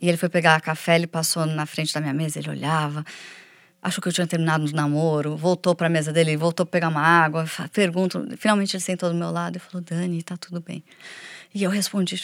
[0.00, 3.04] E ele foi pegar café, ele passou na frente da minha mesa, ele olhava,
[3.82, 6.88] achou que eu tinha terminado o namoro, voltou para a mesa dele, voltou para pegar
[6.88, 10.84] uma água, pergunto, finalmente ele sentou do meu lado e falou: "Dani, tá tudo bem?"
[11.56, 12.20] E eu respondi: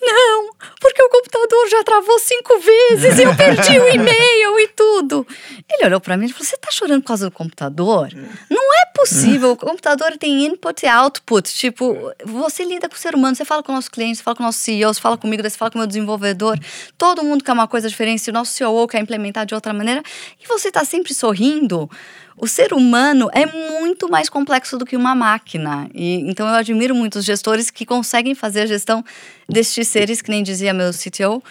[0.00, 5.26] Não, porque o computador já travou cinco vezes e eu perdi o e-mail e tudo.
[5.68, 8.08] Ele olhou para mim e falou: Você tá chorando por causa do computador?
[8.50, 9.52] Não é possível.
[9.52, 11.52] O computador tem input e output.
[11.52, 14.36] Tipo, você lida com o ser humano, você fala com o nosso cliente, você fala
[14.36, 16.58] com o nosso CEO, você fala comigo, você fala com o meu desenvolvedor.
[16.96, 20.02] Todo mundo quer uma coisa diferente, se o nosso CEO quer implementar de outra maneira.
[20.42, 21.90] E você tá sempre sorrindo.
[22.36, 25.88] O ser humano é muito mais complexo do que uma máquina.
[25.94, 29.04] E, então eu admiro muito os gestores que conseguem fazer a gestão
[29.48, 31.42] destes seres, que nem dizia meu CTO.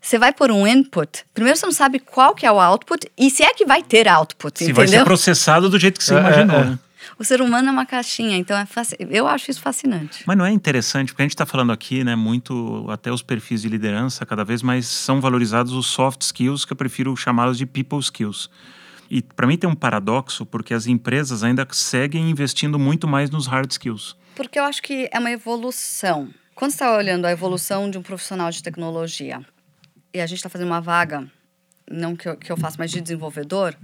[0.00, 3.28] Você vai por um input, primeiro você não sabe qual que é o output e
[3.30, 4.76] se é que vai ter output, se entendeu?
[4.76, 6.56] vai ser processado do jeito que você É, imaginou.
[6.56, 6.64] é, é.
[6.66, 6.78] né?
[7.18, 8.96] O ser humano é uma caixinha, então é faci...
[8.98, 10.24] eu acho isso fascinante.
[10.26, 13.62] Mas não é interessante, porque a gente está falando aqui, né, muito, até os perfis
[13.62, 17.66] de liderança, cada vez mais são valorizados os soft skills, que eu prefiro chamá-los de
[17.66, 18.50] people skills.
[19.10, 23.46] E para mim tem um paradoxo, porque as empresas ainda seguem investindo muito mais nos
[23.46, 24.16] hard skills.
[24.34, 26.28] Porque eu acho que é uma evolução.
[26.54, 29.40] Quando você está olhando a evolução de um profissional de tecnologia,
[30.12, 31.30] e a gente está fazendo uma vaga,
[31.90, 33.74] não que eu, que eu faço, mas de desenvolvedor,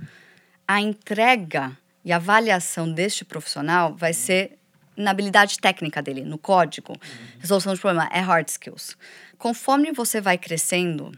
[0.66, 4.58] a entrega e a avaliação deste profissional vai ser
[4.96, 6.94] na habilidade técnica dele, no código.
[7.38, 8.96] Resolução de problema é hard skills.
[9.38, 11.12] Conforme você vai crescendo,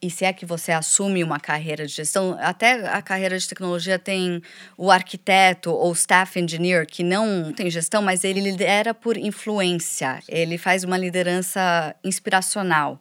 [0.00, 3.98] e se é que você assume uma carreira de gestão, até a carreira de tecnologia
[3.98, 4.42] tem
[4.76, 10.58] o arquiteto ou staff engineer que não tem gestão, mas ele lidera por influência, ele
[10.58, 13.00] faz uma liderança inspiracional.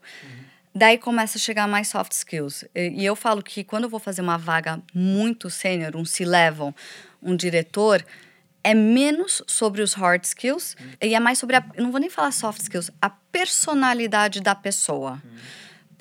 [0.74, 2.65] Daí começa a chegar mais soft skills.
[2.76, 6.76] E, eu falo que quando eu vou fazer uma vaga muito sênior, um C-level,
[7.25, 8.05] um diretor,
[8.63, 12.09] é menos sobre os hard skills e é mais sobre a, eu não vou nem
[12.09, 15.21] falar soft skills, a personalidade da pessoa.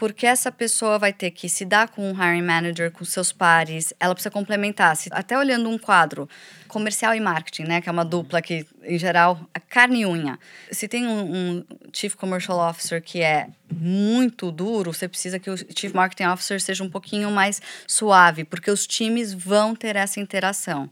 [0.04, 3.94] Porque essa pessoa vai ter que se dar com um hiring manager, com seus pares,
[3.98, 4.94] ela precisa complementar.
[4.96, 6.28] Se, até olhando um quadro,
[6.68, 7.80] comercial e marketing, né?
[7.80, 10.38] Que é uma dupla que, em geral, a carne e unha.
[10.70, 15.56] Se tem um, um Chief Commercial Officer que é muito duro, você precisa que o
[15.56, 20.90] Chief Marketing Officer seja um pouquinho mais suave, porque os times vão ter essa interação.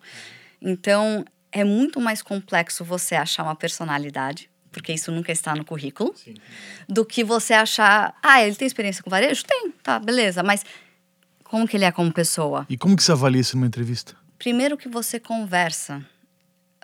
[0.58, 1.22] Então,
[1.52, 6.14] é muito mais complexo você achar uma personalidade, porque isso nunca está no currículo,
[6.88, 9.44] do que você achar, ah, ele tem experiência com varejo?
[9.44, 10.64] Tem, tá, beleza, mas
[11.44, 12.66] como que ele é como pessoa?
[12.68, 14.16] E como que você avalia isso numa entrevista?
[14.38, 16.04] Primeiro que você conversa,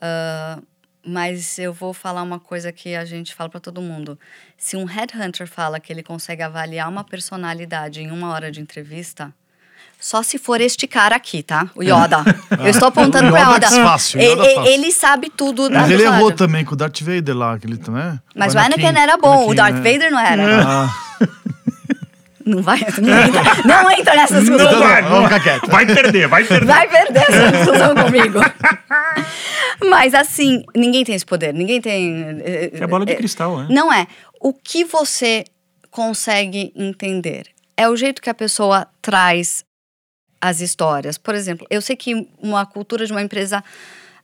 [0.00, 0.60] ah,
[1.04, 4.18] mas eu vou falar uma coisa que a gente fala para todo mundo.
[4.56, 9.34] Se um headhunter fala que ele consegue avaliar uma personalidade em uma hora de entrevista,
[10.00, 11.68] só se for este cara aqui, tá?
[11.74, 12.24] O Yoda.
[12.60, 13.80] Eu estou apontando O para Yoda Yoda.
[13.80, 14.72] é fácil, o ele, Yoda é fácil.
[14.72, 18.20] ele sabe tudo da Mas ele errou também com o Darth Vader lá, aquele também.
[18.34, 20.62] Mas o Anakin era bom, o Darth Vader não era.
[20.62, 20.94] Ah,
[22.48, 24.72] Não vai, não entra, não entra nessa discussão.
[24.72, 25.66] Não vai, quieto.
[25.70, 26.66] Vai perder, vai perder.
[26.66, 28.40] Vai perder essa discussão comigo.
[29.90, 32.40] Mas assim, ninguém tem esse poder, ninguém tem.
[32.72, 33.66] É bola de cristal, né?
[33.68, 34.06] Não é.
[34.40, 35.44] O que você
[35.90, 39.62] consegue entender é o jeito que a pessoa traz
[40.40, 41.18] as histórias.
[41.18, 43.62] Por exemplo, eu sei que uma cultura de uma empresa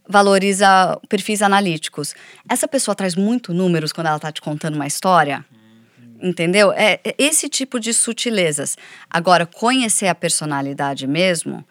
[0.08, 2.14] valoriza perfis analíticos.
[2.48, 5.44] Essa pessoa traz muito números quando ela está te contando uma história.
[6.22, 6.72] Entendeu?
[6.72, 8.76] É é esse tipo de sutilezas.
[9.10, 11.64] Agora, conhecer a personalidade mesmo,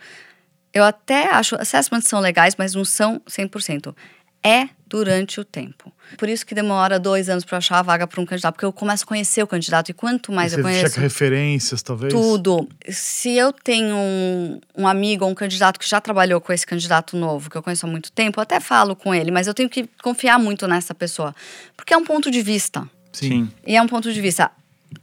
[0.74, 3.96] eu até acho, assessments são legais, mas não são 100%.
[4.44, 5.92] É durante o tempo.
[6.18, 8.72] Por isso que demora dois anos para achar a vaga para um candidato, porque eu
[8.72, 12.14] começo a conhecer o candidato e quanto mais Você eu conheço checa referências, talvez?
[12.14, 12.70] tudo.
[12.88, 17.18] Se eu tenho um, um amigo ou um candidato que já trabalhou com esse candidato
[17.18, 19.70] novo, que eu conheço há muito tempo, eu até falo com ele, mas eu tenho
[19.70, 21.34] que confiar muito nessa pessoa,
[21.76, 22.88] porque é um ponto de vista.
[23.12, 23.50] Sim.
[23.66, 24.52] E é um ponto de vista.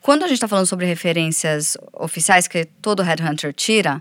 [0.00, 4.00] Quando a gente está falando sobre referências oficiais que todo headhunter tira,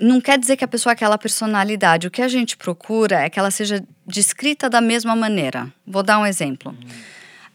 [0.00, 2.06] não quer dizer que a pessoa é aquela personalidade.
[2.06, 5.72] O que a gente procura é que ela seja descrita da mesma maneira.
[5.86, 6.76] Vou dar um exemplo.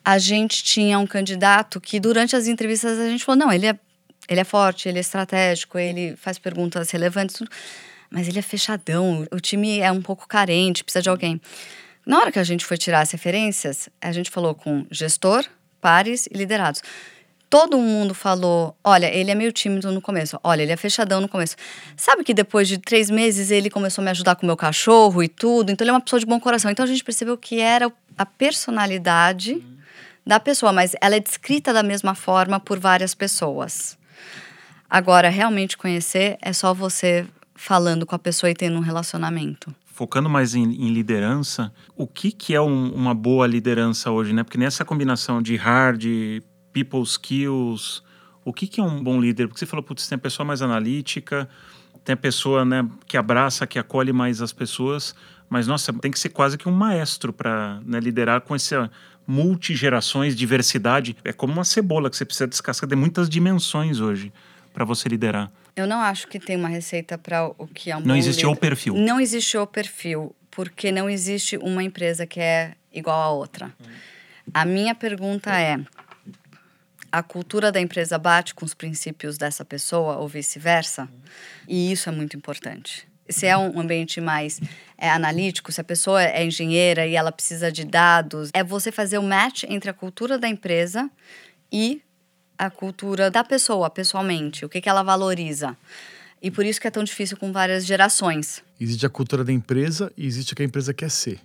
[0.04, 3.78] A gente tinha um candidato que, durante as entrevistas, a gente falou: não, ele é,
[4.30, 7.52] ele é forte, ele é estratégico, ele faz perguntas relevantes, tudo,
[8.10, 9.28] mas ele é fechadão.
[9.32, 11.42] O time é um pouco carente, precisa de alguém.
[12.06, 15.44] Na hora que a gente foi tirar as referências, a gente falou com gestor,
[15.82, 16.82] pares e liderados.
[17.50, 21.30] Todo mundo falou: olha, ele é meio tímido no começo, olha, ele é fechadão no
[21.30, 21.56] começo.
[21.96, 25.24] Sabe que depois de três meses ele começou a me ajudar com o meu cachorro
[25.24, 26.70] e tudo, então ele é uma pessoa de bom coração.
[26.70, 29.64] Então a gente percebeu que era a personalidade
[30.26, 33.98] da pessoa, mas ela é descrita da mesma forma por várias pessoas.
[34.90, 39.74] Agora, realmente conhecer é só você falando com a pessoa e tendo um relacionamento.
[39.86, 44.44] Focando mais em, em liderança, o que, que é um- uma boa liderança hoje, né?
[44.44, 46.04] Porque nessa combinação de hard,
[46.86, 48.04] people skills,
[48.46, 49.48] o que, que é um bom líder?
[49.48, 51.50] Porque você falou, putz, tem a pessoa mais analítica,
[52.04, 55.16] tem a pessoa né, que abraça, que acolhe mais as pessoas,
[55.50, 58.92] mas, nossa, tem que ser quase que um maestro para liderar com essa
[59.26, 61.16] multigerações, diversidade.
[61.24, 64.32] É como uma cebola que você precisa descascar de muitas dimensões hoje
[64.74, 65.52] para você liderar.
[65.76, 68.54] Eu não acho que tem uma receita para o que é um Não existe líder.
[68.54, 68.94] o perfil.
[68.96, 73.74] Não existe o perfil, porque não existe uma empresa que é igual à outra.
[74.54, 75.80] A minha pergunta é:
[77.12, 81.08] a cultura da empresa bate com os princípios dessa pessoa ou vice-versa?
[81.68, 83.08] E isso é muito importante.
[83.30, 84.60] Se é um ambiente mais
[84.98, 89.18] é, analítico, se a pessoa é engenheira e ela precisa de dados, é você fazer
[89.18, 91.10] o match entre a cultura da empresa
[91.72, 92.02] e
[92.58, 95.76] a cultura da pessoa, pessoalmente, o que, que ela valoriza.
[96.42, 98.64] E por isso que é tão difícil com várias gerações.
[98.80, 101.40] Existe a cultura da empresa e existe o que a empresa quer ser.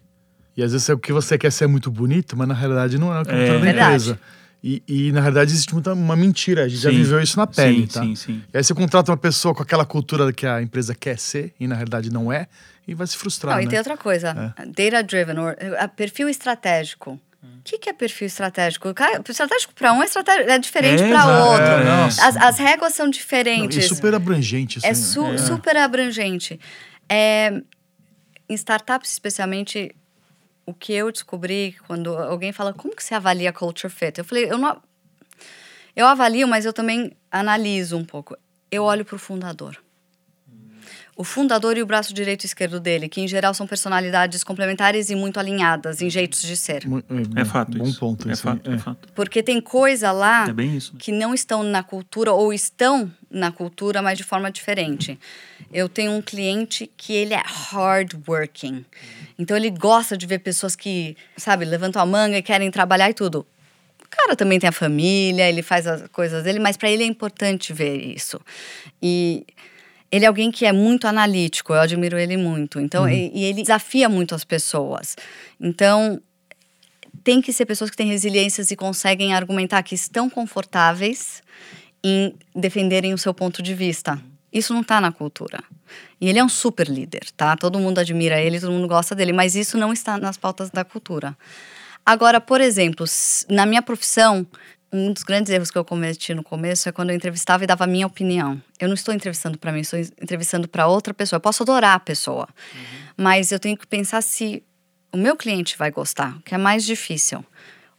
[0.57, 3.13] E às vezes o que você quer ser é muito bonito, mas na realidade não
[3.13, 3.53] é a cultura É.
[3.55, 4.19] da Verdade.
[4.63, 6.65] E, e, na realidade existe muita, uma mentira.
[6.65, 6.97] A gente já Sim.
[6.97, 8.01] viveu isso na pele, sim, tá?
[8.03, 8.43] sim, sim.
[8.53, 11.67] E aí você contrata uma pessoa com aquela cultura que a empresa quer ser e
[11.67, 12.47] na realidade não é,
[12.87, 13.55] e vai se frustrar.
[13.57, 13.71] Não, e né?
[13.71, 17.19] tem outra coisa, data driven, or, uh, perfil estratégico.
[17.43, 18.89] O que, que é perfil estratégico?
[19.29, 21.65] Estratégico para um é, estratégico, é diferente É, para outro.
[21.65, 23.79] É, as, as regras são Não, diferentes.
[23.85, 24.79] e super abrangente.
[24.79, 25.39] Isso É, aí, su- né?
[25.39, 26.61] super abrangente.
[27.09, 27.61] É,
[28.49, 29.93] em startups, especialmente,
[30.67, 34.19] o que eu descobri quando alguém fala como que você avalia culture fit?
[34.19, 34.81] Eu falei, eu não.
[35.95, 38.37] Eu avalio, mas eu também analiso um pouco.
[38.71, 39.77] Eu olho para o fundador.
[41.15, 45.11] O fundador e o braço direito e esquerdo dele, que em geral são personalidades complementares
[45.11, 46.89] e muito alinhadas em jeitos de ser.
[46.89, 47.03] Mu-
[47.37, 48.01] É fato Bom isso.
[48.01, 48.29] ponto.
[48.29, 48.75] É isso fato, é.
[48.75, 49.09] é fato.
[49.15, 50.93] Porque tem coisa lá É bem isso.
[50.95, 50.99] né?
[51.03, 55.19] que não estão na cultura ou estão na cultura, mas de forma diferente.
[55.71, 58.83] Eu tenho um cliente que ele é hard working.
[59.39, 63.15] Então ele gosta de ver pessoas que, sabe, levantam a manga e querem trabalhar e
[63.15, 63.47] tudo.
[64.03, 67.07] O cara também tem a família, ele faz as coisas dele, mas para ele é
[67.07, 68.41] importante ver isso.
[69.03, 69.47] E
[70.13, 72.79] ele é alguém que é muito analítico, eu admiro ele muito.
[72.79, 75.17] Então, e, e ele desafia muito as pessoas.
[75.59, 76.21] Então,
[77.25, 81.43] tem que ser pessoas que têm resiliências e conseguem argumentar que estão confortáveis
[82.05, 84.21] em defenderem o seu ponto de vista.
[84.53, 85.65] Isso não está na cultura.
[86.21, 87.57] E ele é um super líder, tá?
[87.57, 90.85] Todo mundo admira ele, todo mundo gosta dele, mas isso não está nas pautas da
[90.85, 91.37] cultura.
[92.05, 93.07] Agora, por exemplo,
[93.49, 94.47] na minha profissão,
[94.93, 97.85] um dos grandes erros que eu cometi no começo é quando eu entrevistava e dava
[97.85, 98.61] a minha opinião.
[98.79, 101.39] Eu não estou entrevistando para mim, estou entrevistando para outra pessoa.
[101.39, 102.47] Eu posso adorar a pessoa,
[103.17, 104.63] mas eu tenho que pensar se
[105.11, 107.45] o meu cliente vai gostar, que é mais difícil.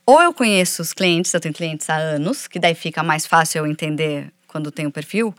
[0.05, 3.59] Ou eu conheço os clientes, eu tenho clientes há anos, que daí fica mais fácil
[3.59, 5.33] eu entender quando tem o perfil.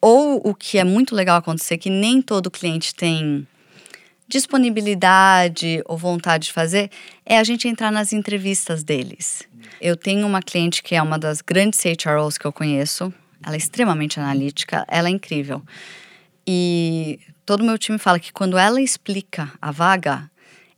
[0.00, 3.46] Ou o que é muito legal acontecer, que nem todo cliente tem
[4.32, 6.90] disponibilidade ou vontade de fazer,
[7.24, 9.42] é a gente entrar nas entrevistas deles.
[9.78, 13.12] Eu tenho uma cliente que é uma das grandes HROs que eu conheço,
[13.44, 15.62] ela é extremamente analítica, ela é incrível.
[16.46, 20.30] E todo o meu time fala que quando ela explica a vaga,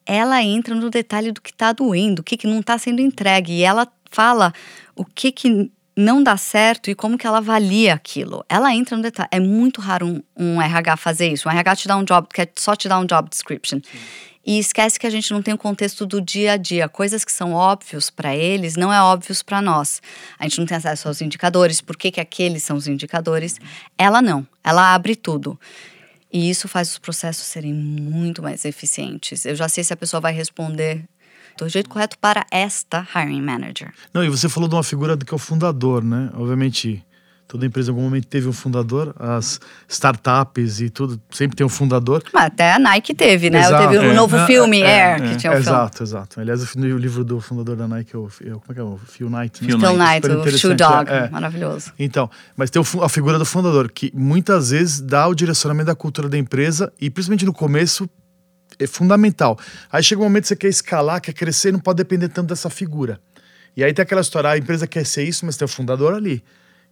[0.05, 3.53] ela entra no detalhe do que está doendo, o que, que não está sendo entregue.
[3.53, 4.53] E ela fala
[4.97, 8.45] o que, que não dá certo e como que ela avalia aquilo.
[8.49, 9.29] Ela entra no detalhe.
[9.31, 11.49] É muito raro um, um RH fazer isso.
[11.49, 13.81] Um RH te dá um job, quer só te dar um job description.
[13.81, 13.99] Sim.
[14.47, 16.87] E esquece que a gente não tem o contexto do dia a dia.
[16.87, 20.03] Coisas que são óbvios para eles não é óbvios para nós.
[20.39, 23.59] A gente não tem acesso aos indicadores, por que, que aqueles são os indicadores.
[23.97, 24.47] Ela não.
[24.63, 25.59] Ela abre tudo.
[26.31, 29.47] E isso faz os processos serem muito mais eficientes.
[29.47, 31.05] Eu já sei se a pessoa vai responder
[31.59, 33.93] do jeito correto para esta hiring manager.
[34.13, 36.31] Não, e você falou de uma figura que é o fundador, né?
[36.35, 37.05] Obviamente,
[37.47, 41.69] Toda empresa em algum momento teve um fundador, as startups e tudo, sempre tem um
[41.69, 42.23] fundador.
[42.33, 43.61] Mas até a Nike teve, né?
[43.61, 46.09] Exato, teve o um novo é, filme, é, Air, é, que tinha um Exato, filme.
[46.09, 46.41] exato.
[46.41, 48.83] Aliás, o livro do fundador da Nike, o, como é que é?
[48.83, 49.63] O Phil Knight.
[49.63, 49.69] Né?
[49.69, 51.93] Phil, Phil Knight, o Shoe Dog, é, maravilhoso.
[51.99, 56.29] Então, mas tem a figura do fundador, que muitas vezes dá o direcionamento da cultura
[56.29, 58.09] da empresa e principalmente no começo
[58.79, 59.59] é fundamental.
[59.91, 62.71] Aí chega um momento que você quer escalar, quer crescer, não pode depender tanto dessa
[62.71, 63.21] figura.
[63.77, 66.43] E aí tem aquela história, a empresa quer ser isso, mas tem o fundador ali.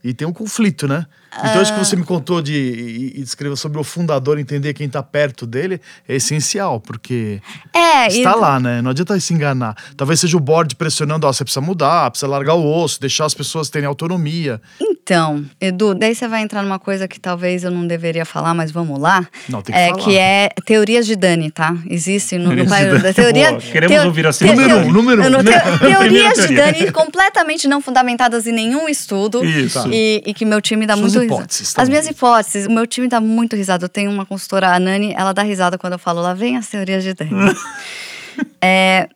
[0.02, 1.06] E tem um conflito, né?
[1.38, 4.86] Então, isso que você me contou de e, e descreveu sobre o fundador, entender quem
[4.86, 7.40] está perto dele, é essencial, porque
[7.74, 8.36] é, está e...
[8.36, 8.82] lá, né?
[8.82, 9.74] Não adianta se enganar.
[9.96, 13.34] Talvez seja o board pressionando, ó, você precisa mudar, precisa largar o osso, deixar as
[13.34, 14.60] pessoas terem autonomia.
[14.80, 18.70] Então, Edu, daí você vai entrar numa coisa que talvez eu não deveria falar, mas
[18.70, 19.26] vamos lá.
[19.48, 20.02] Não, tem que é, falar.
[20.02, 21.76] Que é teorias de Dani, tá?
[21.88, 23.56] Existe no, no de teoria.
[23.56, 24.46] Queremos teo, ouvir assim.
[24.46, 25.78] Número um, número um.
[25.78, 29.44] teorias de Dani completamente não fundamentadas em nenhum estudo.
[29.44, 29.88] Isso.
[29.90, 33.08] E, e que meu time dá Suas muito hipóteses, As minhas hipóteses, o meu time
[33.08, 33.84] dá muito risada.
[33.84, 36.68] Eu tenho uma consultora, a Nani, ela dá risada quando eu falo, lá vem as
[36.68, 37.30] teorias de Dani.
[38.60, 39.08] é,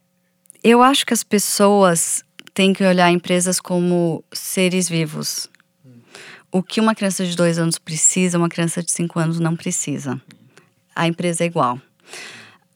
[0.62, 5.48] eu acho que as pessoas têm que olhar empresas como seres vivos
[6.56, 10.18] o que uma criança de dois anos precisa, uma criança de cinco anos não precisa.
[10.94, 11.78] A empresa é igual.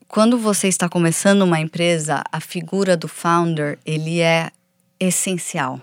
[0.07, 4.51] Quando você está começando uma empresa, a figura do founder ele é
[4.99, 5.81] essencial.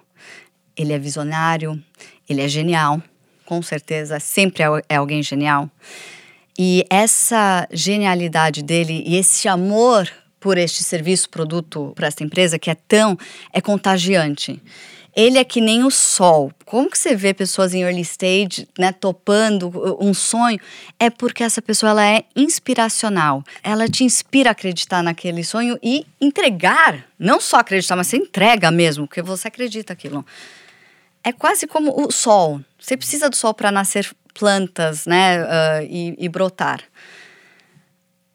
[0.75, 1.81] Ele é visionário,
[2.29, 3.01] ele é genial,
[3.47, 5.69] com certeza, sempre é, é alguém genial.
[6.59, 12.69] E essa genialidade dele e esse amor por este serviço, produto, para esta empresa que
[12.69, 13.17] é tão
[13.53, 14.61] é contagiante.
[15.15, 16.51] Ele é que nem o sol.
[16.65, 20.59] Como que você vê pessoas em early stage, né, topando um sonho?
[20.99, 23.43] É porque essa pessoa ela é inspiracional.
[23.63, 28.69] Ela te inspira a acreditar naquele sonho e entregar, não só acreditar, mas você entrega
[28.69, 30.23] mesmo, porque você acredita aquilo.
[31.23, 32.61] É quase como o sol.
[32.79, 35.47] Você precisa do sol para nascer plantas, né, uh,
[35.89, 36.81] e, e brotar.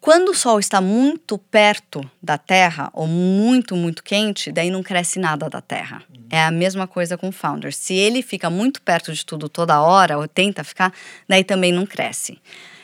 [0.03, 5.17] Quando o sol está muito perto da Terra, ou muito, muito quente, daí não cresce
[5.17, 6.03] nada da Terra.
[6.29, 7.73] É a mesma coisa com o founder.
[7.73, 10.91] Se ele fica muito perto de tudo toda hora, ou tenta ficar,
[11.25, 12.37] daí também não cresce.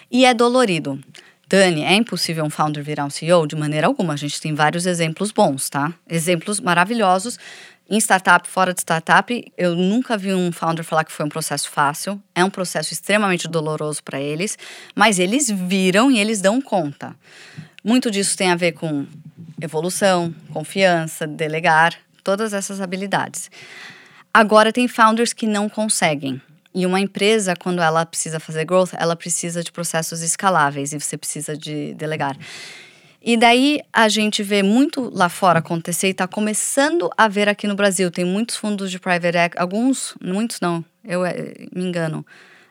[0.09, 0.97] E é dolorido.
[1.45, 3.45] Dani, é impossível um founder virar um CEO?
[3.45, 4.13] De maneira alguma.
[4.13, 5.93] A gente tem vários exemplos bons, tá?
[6.07, 7.37] Exemplos maravilhosos
[7.89, 11.69] em startup, fora de startup, eu nunca vi um founder falar que foi um processo
[11.71, 12.21] fácil.
[12.35, 14.57] É um processo extremamente doloroso para eles,
[14.93, 17.15] mas eles viram e eles dão conta.
[17.83, 19.07] Muito disso tem a ver com
[19.59, 23.49] evolução, confiança, delegar, todas essas habilidades.
[24.31, 26.39] Agora, tem founders que não conseguem.
[26.75, 31.17] E uma empresa, quando ela precisa fazer growth, ela precisa de processos escaláveis e você
[31.17, 32.37] precisa de delegar.
[33.21, 37.67] E daí a gente vê muito lá fora acontecer e está começando a ver aqui
[37.67, 38.09] no Brasil.
[38.09, 42.25] Tem muitos fundos de private equity, alguns, muitos não, eu é, me engano.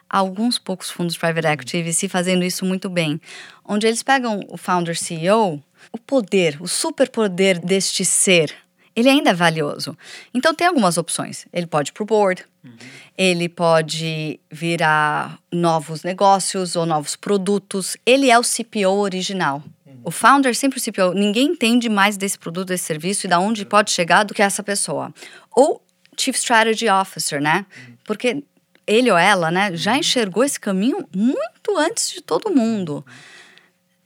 [0.08, 3.20] Alguns poucos fundos de private equity e VC fazendo isso muito bem.
[3.62, 8.54] Onde eles pegam o founder CEO, o poder, o superpoder deste ser,
[8.96, 9.96] ele ainda é valioso.
[10.34, 11.46] Então tem algumas opções.
[11.52, 12.72] Ele pode ir para o board, uhum.
[13.16, 17.96] ele pode virar novos negócios ou novos produtos.
[18.04, 19.62] Ele é o CPO original.
[20.04, 21.12] O founder sempre se CPO.
[21.12, 24.62] Ninguém entende mais desse produto, desse serviço e da onde pode chegar do que essa
[24.62, 25.12] pessoa.
[25.50, 25.82] Ou
[26.16, 27.66] Chief Strategy Officer, né?
[28.04, 28.42] Porque
[28.86, 33.04] ele ou ela, né, já enxergou esse caminho muito antes de todo mundo.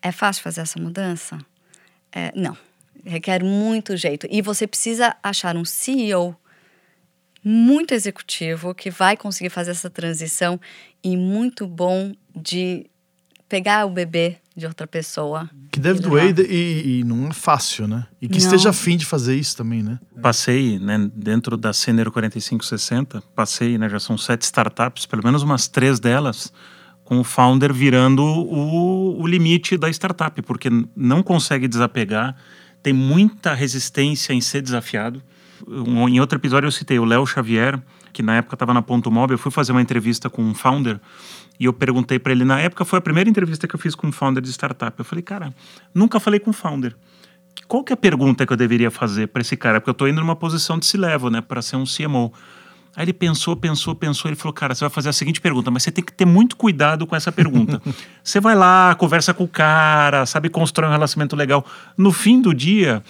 [0.03, 1.38] É fácil fazer essa mudança?
[2.11, 2.57] É, não.
[3.05, 4.27] Requer muito jeito.
[4.29, 6.37] E você precisa achar um CEO
[7.45, 10.61] muito executivo que vai conseguir fazer essa transição
[11.03, 12.87] e muito bom de
[13.49, 15.48] pegar o bebê de outra pessoa.
[15.70, 18.06] Que deve doer e, e, não é fácil, né?
[18.20, 18.44] E que não.
[18.44, 19.98] esteja afim de fazer isso também, né?
[20.20, 25.68] Passei, né, dentro da Sênior 4560, passei, né, já são sete startups, pelo menos umas
[25.68, 26.52] três delas,
[27.04, 32.36] com o founder virando o, o limite da startup, porque não consegue desapegar,
[32.82, 35.22] tem muita resistência em ser desafiado.
[35.66, 37.80] Um, em outro episódio eu citei o Léo Xavier,
[38.12, 41.00] que na época estava na Ponto Móvel, eu fui fazer uma entrevista com um founder
[41.62, 44.08] e eu perguntei para ele, na época foi a primeira entrevista que eu fiz com
[44.08, 44.98] um founder de startup.
[44.98, 45.54] Eu falei, cara,
[45.94, 46.92] nunca falei com founder.
[47.68, 49.80] Qual que é a pergunta que eu deveria fazer para esse cara?
[49.80, 52.32] Porque eu estou indo numa posição de C-level, né, para ser um CMO.
[52.96, 54.28] Aí ele pensou, pensou, pensou.
[54.28, 56.56] Ele falou: Cara, você vai fazer a seguinte pergunta, mas você tem que ter muito
[56.56, 57.80] cuidado com essa pergunta.
[58.24, 61.64] você vai lá, conversa com o cara, sabe, constrói um relacionamento legal.
[61.96, 63.04] No fim do dia,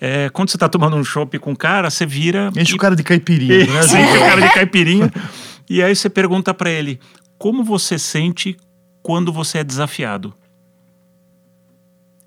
[0.00, 2.50] é, quando você está tomando um chopp com o cara, você vira.
[2.56, 2.74] Enche e...
[2.74, 3.66] o cara de caipirinha.
[3.68, 3.80] Né?
[3.80, 5.12] Enche o cara de caipirinha.
[5.68, 6.98] e aí você pergunta para ele:
[7.38, 8.56] Como você sente
[9.00, 10.34] quando você é desafiado?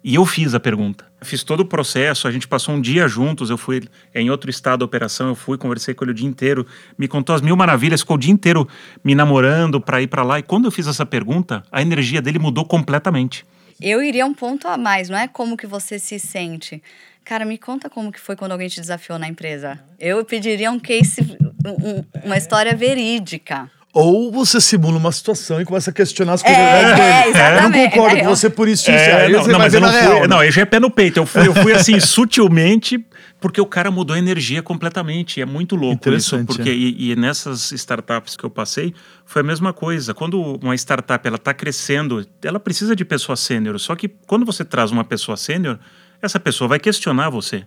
[0.02, 1.06] E eu fiz a pergunta.
[1.22, 3.84] Fiz todo o processo, a gente passou um dia juntos, eu fui
[4.16, 6.66] em outro estado da operação, eu fui, conversei com ele o dia inteiro,
[6.98, 8.66] me contou as mil maravilhas, ficou o dia inteiro
[9.04, 10.40] me namorando para ir para lá.
[10.40, 13.46] E quando eu fiz essa pergunta, a energia dele mudou completamente.
[13.82, 16.82] Eu iria um ponto a mais, não é como que você se sente.
[17.26, 19.78] Cara, me conta como que foi quando alguém te desafiou na empresa.
[20.00, 23.70] Eu pediria um case, um, uma história verídica.
[23.94, 27.02] Ou você simula uma situação e começa a questionar as coisas é, dele.
[27.02, 27.64] É, exatamente.
[27.64, 28.90] Eu não concordo com você por isso.
[28.90, 30.00] É, não, não mas eu não fui.
[30.00, 31.20] Real, não, eu já é pé no peito.
[31.20, 33.06] Eu fui, eu fui assim, sutilmente,
[33.42, 35.42] porque o cara mudou a energia completamente.
[35.42, 36.42] É muito louco isso.
[36.46, 36.74] Porque, é.
[36.74, 38.94] e, e, nessas startups que eu passei,
[39.26, 40.14] foi a mesma coisa.
[40.14, 43.78] Quando uma startup ela está crescendo, ela precisa de pessoa sênior.
[43.78, 45.78] Só que quando você traz uma pessoa sênior,
[46.22, 47.66] essa pessoa vai questionar você.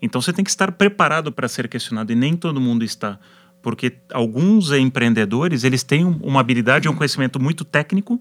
[0.00, 3.18] Então você tem que estar preparado para ser questionado e nem todo mundo está
[3.64, 8.20] porque alguns empreendedores eles têm uma habilidade, um conhecimento muito técnico,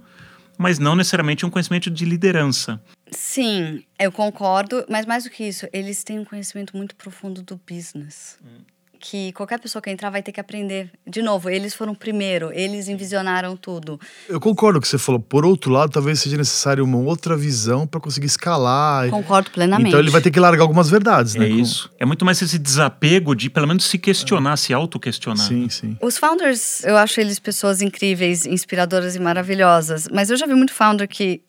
[0.58, 2.82] mas não necessariamente um conhecimento de liderança.
[3.12, 7.60] Sim, eu concordo, mas mais do que isso, eles têm um conhecimento muito profundo do
[7.70, 8.40] business.
[8.42, 8.73] Hum
[9.04, 10.90] que qualquer pessoa que entrar vai ter que aprender.
[11.06, 14.00] De novo, eles foram primeiro, eles envisionaram tudo.
[14.30, 15.20] Eu concordo com o que você falou.
[15.20, 19.10] Por outro lado, talvez seja necessário uma outra visão para conseguir escalar.
[19.10, 19.90] Concordo plenamente.
[19.90, 21.46] Então ele vai ter que largar algumas verdades, né?
[21.46, 21.92] É isso.
[22.00, 24.56] É muito mais esse desapego de, pelo menos, se questionar, é.
[24.56, 25.48] se auto-questionar.
[25.50, 25.98] Sim, sim.
[26.02, 30.08] Os founders, eu acho eles pessoas incríveis, inspiradoras e maravilhosas.
[30.10, 31.42] Mas eu já vi muito founder que,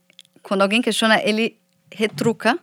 [0.43, 1.57] quando alguém questiona, ele
[1.93, 2.59] retruca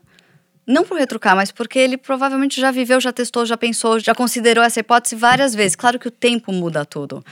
[0.72, 4.63] não por retrucar, mas porque ele provavelmente já viveu, já testou, já pensou, já considerou
[4.63, 5.76] essa hipótese várias vezes.
[5.76, 7.24] Claro que o tempo muda tudo.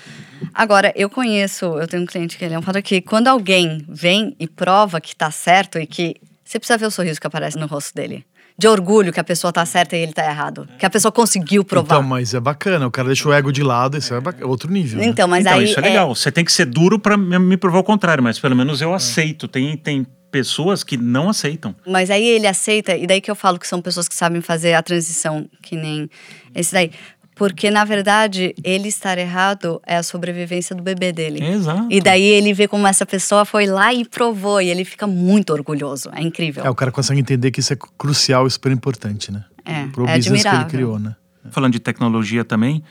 [0.53, 3.83] Agora, eu conheço, eu tenho um cliente que ele é um cara que quando alguém
[3.87, 7.57] vem e prova que tá certo e que você precisa ver o sorriso que aparece
[7.57, 8.25] no rosto dele.
[8.57, 10.67] De orgulho que a pessoa tá certa e ele tá errado.
[10.77, 11.95] Que a pessoa conseguiu provar.
[11.95, 12.87] Então, mas é bacana.
[12.87, 14.99] O cara deixa o ego de lado, isso é outro nível.
[14.99, 15.05] Né?
[15.05, 15.63] Então, mas então, aí.
[15.63, 16.11] Isso é legal.
[16.11, 16.15] É...
[16.15, 18.95] Você tem que ser duro para me provar o contrário, mas pelo menos eu é.
[18.95, 19.47] aceito.
[19.47, 21.75] Tem, tem pessoas que não aceitam.
[21.87, 24.73] Mas aí ele aceita, e daí que eu falo que são pessoas que sabem fazer
[24.73, 26.09] a transição, que nem
[26.53, 26.91] esse daí.
[27.35, 31.41] Porque, na verdade, ele estar errado é a sobrevivência do bebê dele.
[31.41, 31.87] Exato.
[31.89, 35.53] E daí ele vê como essa pessoa foi lá e provou, e ele fica muito
[35.53, 36.09] orgulhoso.
[36.13, 36.65] É incrível.
[36.65, 39.45] É, o cara consegue entender que isso é crucial e super importante, né?
[39.63, 40.59] É, Pro é business admirável.
[40.59, 41.15] que ele criou, né?
[41.49, 42.83] Falando de tecnologia também,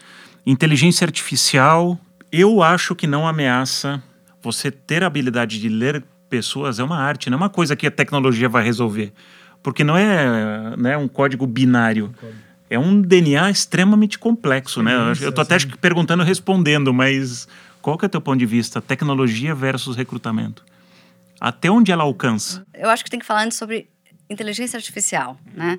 [0.46, 1.98] inteligência artificial,
[2.32, 4.02] eu acho que não ameaça
[4.42, 7.86] você ter a habilidade de ler pessoas é uma arte, não é uma coisa que
[7.86, 9.12] a tecnologia vai resolver.
[9.62, 12.14] Porque não é né, um código binário.
[12.70, 14.94] É um DNA extremamente complexo, né?
[15.20, 17.48] Eu estou até perguntando respondendo, mas
[17.80, 18.80] qual que é o teu ponto de vista?
[18.80, 20.64] Tecnologia versus recrutamento.
[21.40, 22.64] Até onde ela alcança?
[22.74, 23.88] Eu acho que tem que falar antes sobre
[24.28, 25.78] inteligência artificial, né?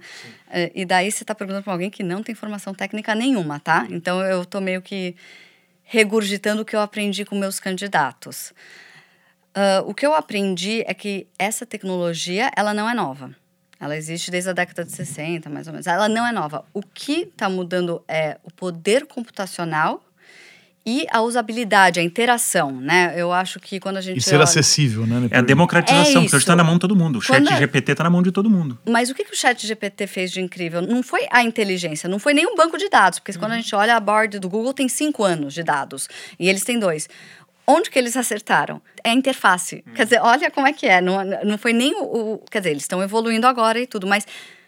[0.49, 3.85] É, e daí você está perguntando para alguém que não tem formação técnica nenhuma, tá?
[3.89, 5.15] Então eu estou meio que
[5.83, 8.53] regurgitando o que eu aprendi com meus candidatos.
[9.59, 13.35] Uh, o que eu aprendi é que essa tecnologia, ela não é nova.
[13.77, 15.85] Ela existe desde a década de 60, mais ou menos.
[15.85, 16.63] Ela não é nova.
[16.73, 20.01] O que está mudando é o poder computacional
[20.85, 23.13] e a usabilidade, a interação, né?
[23.15, 24.17] Eu acho que quando a gente.
[24.17, 24.45] E ser olha...
[24.45, 25.27] acessível, né?
[25.29, 27.19] É a democratização, é porque hoje está na mão de todo mundo.
[27.19, 27.57] O chat quando...
[27.57, 28.77] GPT está na mão de todo mundo.
[28.87, 30.81] Mas o que, que o chat GPT fez de incrível?
[30.81, 33.39] Não foi a inteligência, não foi nem um banco de dados, porque uhum.
[33.39, 36.07] quando a gente olha a board do Google, tem cinco anos de dados
[36.39, 37.09] e eles têm dois.
[37.71, 38.81] Onde que eles acertaram?
[39.03, 39.83] É a interface.
[39.87, 39.93] Hum.
[39.93, 40.99] Quer dizer, olha como é que é.
[40.99, 44.25] Não, não foi nem o, o Quer dizer, eles estão evoluindo agora e tudo, mas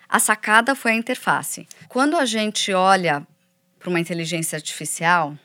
[0.07, 1.67] a sacada foi a interface.
[1.89, 3.25] Quando a gente olha
[3.79, 5.35] para uma inteligência artificial,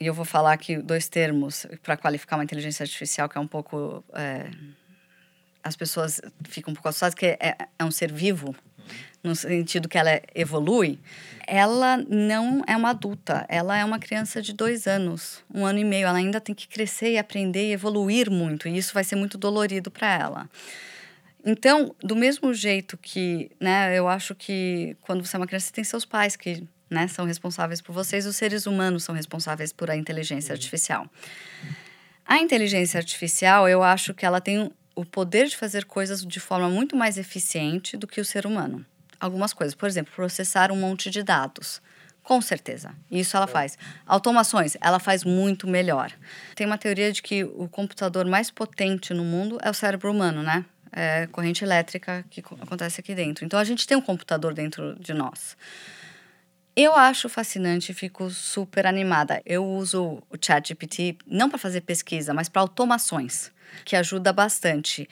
[0.00, 3.48] e eu vou falar aqui dois termos para qualificar uma inteligência artificial que é um
[3.48, 4.04] pouco.
[4.14, 4.48] É,
[5.64, 8.54] as pessoas ficam um pouco assustadas, que é, é um ser vivo,
[9.22, 10.98] no sentido que ela evolui
[11.48, 15.84] ela não é uma adulta, ela é uma criança de dois anos, um ano e
[15.84, 16.06] meio.
[16.06, 19.38] Ela ainda tem que crescer e aprender e evoluir muito, e isso vai ser muito
[19.38, 20.50] dolorido para ela.
[21.42, 25.72] Então, do mesmo jeito que, né, eu acho que quando você é uma criança, você
[25.72, 29.90] tem seus pais que né, são responsáveis por vocês, os seres humanos são responsáveis por
[29.90, 31.08] a inteligência artificial.
[32.26, 36.68] A inteligência artificial, eu acho que ela tem o poder de fazer coisas de forma
[36.68, 38.84] muito mais eficiente do que o ser humano
[39.20, 39.74] algumas coisas.
[39.74, 41.80] Por exemplo, processar um monte de dados.
[42.22, 42.94] Com certeza.
[43.10, 43.78] Isso ela faz.
[44.06, 46.12] Automações, ela faz muito melhor.
[46.54, 50.42] Tem uma teoria de que o computador mais potente no mundo é o cérebro humano,
[50.42, 50.64] né?
[50.92, 53.44] É corrente elétrica que acontece aqui dentro.
[53.44, 55.56] Então a gente tem um computador dentro de nós.
[56.76, 59.40] Eu acho fascinante fico super animada.
[59.44, 63.50] Eu uso o ChatGPT não para fazer pesquisa, mas para automações,
[63.84, 65.08] que ajuda bastante.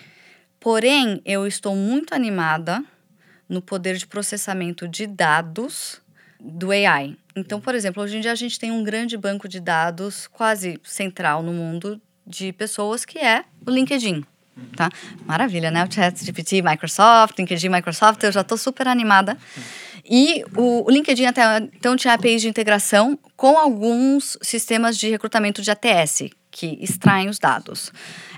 [0.61, 2.83] Porém, eu estou muito animada
[3.49, 6.01] no poder de processamento de dados
[6.41, 7.17] do AI.
[7.35, 10.81] Então, por exemplo, hoje em dia a gente tem um grande banco de dados quase
[10.83, 14.25] central no mundo de pessoas que é o LinkedIn.
[14.75, 14.91] Tá?
[15.27, 15.85] Maravilha, né?
[15.85, 19.37] O ChatGPT, Microsoft, LinkedIn, Microsoft, eu já estou super animada.
[20.09, 25.61] E o, o, LinkedIn até então tinha APIs de integração com alguns sistemas de recrutamento
[25.61, 27.93] de ATS, que extraem os dados.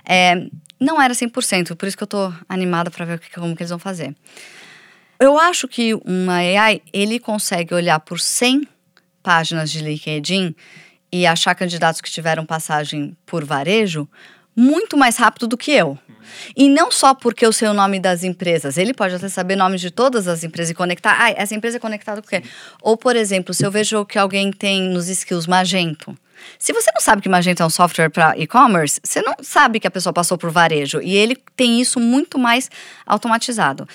[0.08, 0.46] É,
[0.80, 3.78] não era 100%, por isso que eu estou animada para ver como que eles vão
[3.78, 4.16] fazer.
[5.20, 8.66] Eu acho que uma AI, ele consegue olhar por 100
[9.22, 10.54] páginas de LinkedIn
[11.12, 14.08] e achar candidatos que tiveram passagem por varejo
[14.54, 15.98] muito mais rápido do que eu.
[16.56, 19.80] E não só porque eu sei o nome das empresas, ele pode até saber nomes
[19.80, 21.16] de todas as empresas e conectar.
[21.18, 22.42] Ah, essa empresa é conectada com o quê?
[22.82, 26.16] Ou, por exemplo, se eu vejo que alguém tem nos skills Magento.
[26.58, 29.86] Se você não sabe que Magento é um software para e-commerce, você não sabe que
[29.86, 31.00] a pessoa passou por varejo.
[31.00, 32.70] E ele tem isso muito mais
[33.06, 33.86] automatizado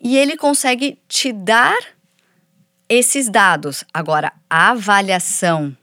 [0.00, 1.76] e ele consegue te dar
[2.88, 3.84] esses dados.
[3.92, 5.76] Agora, a avaliação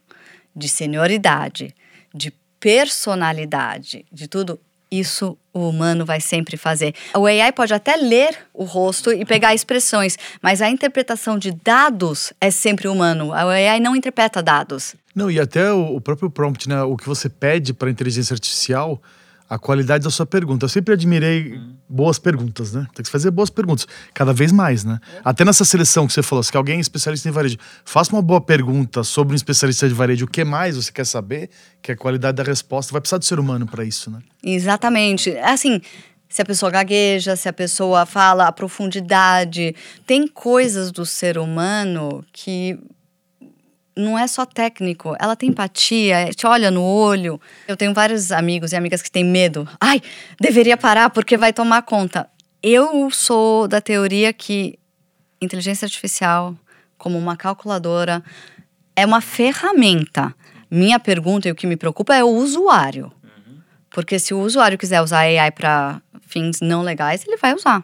[0.55, 1.73] de senioridade,
[2.13, 6.95] de personalidade, de tudo, isso o humano vai sempre fazer.
[7.15, 12.33] O AI pode até ler o rosto e pegar expressões, mas a interpretação de dados
[12.41, 13.33] é sempre humano.
[13.33, 14.95] A AI não interpreta dados.
[15.17, 16.83] Não, e até o próprio prompt, né?
[16.83, 19.01] O que você pede para a inteligência artificial
[19.49, 20.65] a qualidade da sua pergunta.
[20.65, 21.59] Eu sempre admirei
[21.89, 22.85] boas perguntas, né?
[22.93, 24.99] Tem que fazer boas perguntas, cada vez mais, né?
[25.15, 25.21] É.
[25.23, 28.41] Até nessa seleção que você falou, se alguém é especialista em varejo, faça uma boa
[28.41, 31.49] pergunta sobre um especialista de varejo, o que mais você quer saber,
[31.81, 34.19] que é a qualidade da resposta vai precisar do ser humano para isso, né?
[34.43, 35.35] Exatamente.
[35.37, 35.81] Assim,
[36.29, 39.73] se a pessoa gagueja, se a pessoa fala a profundidade,
[40.05, 42.77] tem coisas do ser humano que
[43.97, 47.41] não é só técnico, ela tem empatia, te olha no olho.
[47.67, 49.67] Eu tenho vários amigos e amigas que têm medo.
[49.79, 50.01] Ai,
[50.39, 52.29] deveria parar porque vai tomar conta.
[52.61, 54.77] Eu sou da teoria que
[55.41, 56.55] inteligência artificial,
[56.97, 58.23] como uma calculadora,
[58.95, 60.33] é uma ferramenta.
[60.69, 63.11] Minha pergunta e o que me preocupa é o usuário.
[63.89, 67.83] Porque se o usuário quiser usar AI para fins não legais, ele vai usar.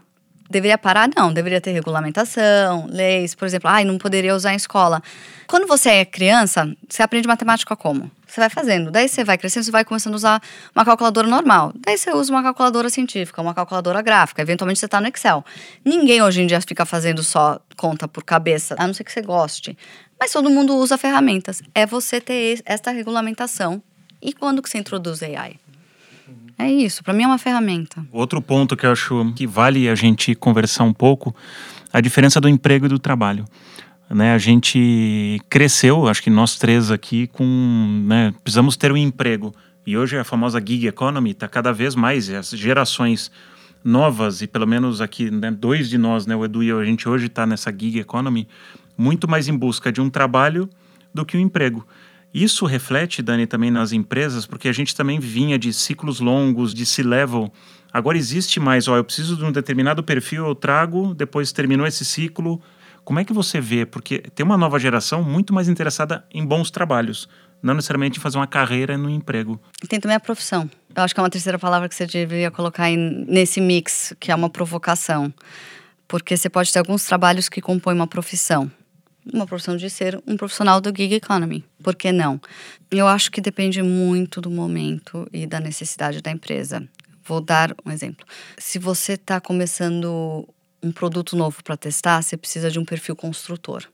[0.53, 1.09] Deveria parar?
[1.17, 5.01] Não, deveria ter regulamentação, leis, por exemplo, ai, não poderia usar em escola.
[5.47, 8.11] Quando você é criança, você aprende matemática como?
[8.27, 10.41] Você vai fazendo, daí você vai crescendo, você vai começando a usar
[10.75, 11.73] uma calculadora normal.
[11.75, 15.43] Daí você usa uma calculadora científica, uma calculadora gráfica, eventualmente você está no Excel.
[15.83, 19.23] Ninguém hoje em dia fica fazendo só conta por cabeça, a não ser que você
[19.23, 19.75] goste.
[20.19, 21.63] Mas todo mundo usa ferramentas.
[21.73, 23.81] É você ter esta regulamentação.
[24.21, 25.62] E quando que você introduz AI?
[26.57, 28.05] É isso, para mim é uma ferramenta.
[28.11, 31.35] Outro ponto que eu acho que vale a gente conversar um pouco,
[31.91, 33.45] a diferença do emprego e do trabalho.
[34.09, 38.03] Né, a gente cresceu, acho que nós três aqui, com.
[38.05, 39.53] Né, precisamos ter um emprego.
[39.87, 43.31] E hoje a famosa gig economy está cada vez mais, as gerações
[43.83, 46.85] novas, e pelo menos aqui, né, dois de nós, né, o Edu e eu, a
[46.85, 48.47] gente hoje está nessa gig economy,
[48.97, 50.69] muito mais em busca de um trabalho
[51.13, 51.85] do que um emprego.
[52.33, 56.83] Isso reflete, Dani, também nas empresas, porque a gente também vinha de ciclos longos, de
[56.83, 57.53] C-level.
[57.91, 62.03] Agora existe mais, ó, eu preciso de um determinado perfil, eu trago, depois terminou esse
[62.03, 62.59] ciclo.
[63.03, 63.85] Como é que você vê?
[63.85, 67.29] Porque tem uma nova geração muito mais interessada em bons trabalhos,
[67.61, 69.61] não necessariamente em fazer uma carreira no emprego.
[69.83, 70.67] E tem também a profissão.
[70.95, 74.35] Eu acho que é uma terceira palavra que você deveria colocar nesse mix, que é
[74.35, 75.31] uma provocação.
[76.07, 78.71] Porque você pode ter alguns trabalhos que compõem uma profissão
[79.31, 81.63] uma profissão de ser um profissional do gig economy.
[81.81, 82.39] Por que não?
[82.89, 86.87] Eu acho que depende muito do momento e da necessidade da empresa.
[87.25, 88.25] Vou dar um exemplo.
[88.57, 90.47] Se você está começando
[90.81, 93.87] um produto novo para testar, você precisa de um perfil construtor.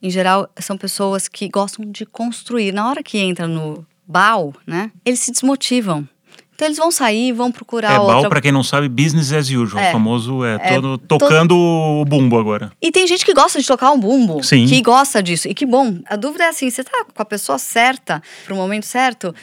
[0.00, 2.72] Em geral, são pessoas que gostam de construir.
[2.72, 6.08] Na hora que entra no BAU, né, eles se desmotivam.
[6.54, 8.28] Então eles vão sair, vão procurar é, outra...
[8.28, 9.82] Para quem não sabe, business as usual.
[9.82, 12.00] É, o famoso é, é todo, tocando todo...
[12.00, 12.72] o bumbo agora.
[12.80, 14.42] E tem gente que gosta de tocar um bumbo.
[14.42, 14.66] Sim.
[14.66, 15.48] Que gosta disso.
[15.48, 15.98] E que bom.
[16.06, 19.34] A dúvida é assim, você tá com a pessoa certa, para o momento certo...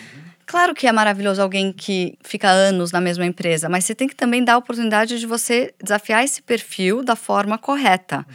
[0.43, 4.15] Claro que é maravilhoso alguém que fica anos na mesma empresa, mas você tem que
[4.15, 8.25] também dar a oportunidade de você desafiar esse perfil da forma correta.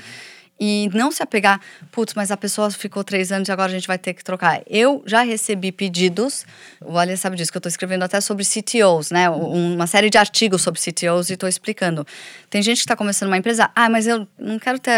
[0.58, 1.60] E não se apegar,
[1.92, 4.62] putz, mas a pessoa ficou três anos e agora a gente vai ter que trocar.
[4.66, 6.46] Eu já recebi pedidos,
[6.80, 9.28] o Alias sabe disso, que eu estou escrevendo até sobre CTOs, né?
[9.28, 12.06] Uma série de artigos sobre CTOs e estou explicando.
[12.48, 14.92] Tem gente que está começando uma empresa, ah, mas eu não quero ter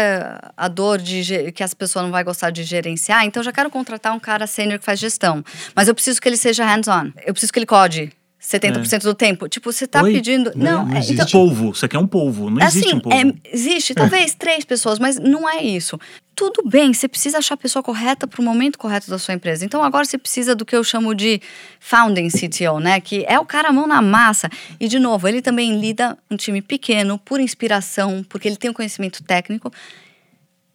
[0.55, 4.13] a dor de que as pessoas não vão gostar de gerenciar, então já quero contratar
[4.13, 5.43] um cara sênior que faz gestão.
[5.75, 8.18] Mas eu preciso que ele seja hands-on, eu preciso que ele code.
[8.49, 8.97] 70% é.
[8.99, 9.47] do tempo.
[9.47, 10.11] Tipo, você tá Oi?
[10.11, 10.51] pedindo.
[10.55, 11.75] Não, não, é, então, polvo.
[11.75, 12.49] Você quer um polvo.
[12.49, 13.17] Não assim, existe um polvo.
[13.17, 15.99] É, existe, talvez três pessoas, mas não é isso.
[16.33, 19.63] Tudo bem, você precisa achar a pessoa correta para o momento correto da sua empresa.
[19.63, 21.39] Então agora você precisa do que eu chamo de
[21.79, 22.99] founding CTO, né?
[22.99, 24.49] Que é o cara mão na massa.
[24.79, 28.73] E de novo, ele também lida um time pequeno, por inspiração, porque ele tem um
[28.73, 29.71] conhecimento técnico.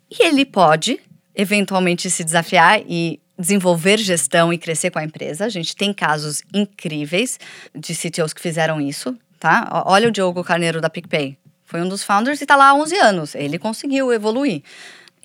[0.08, 1.00] E ele pode
[1.34, 5.44] eventualmente se desafiar e desenvolver gestão e crescer com a empresa.
[5.44, 7.38] A gente tem casos incríveis
[7.74, 9.84] de CTOs que fizeram isso, tá?
[9.86, 11.36] Olha o Diogo Carneiro da PicPay.
[11.64, 13.34] Foi um dos founders e está lá há 11 anos.
[13.34, 14.62] Ele conseguiu evoluir.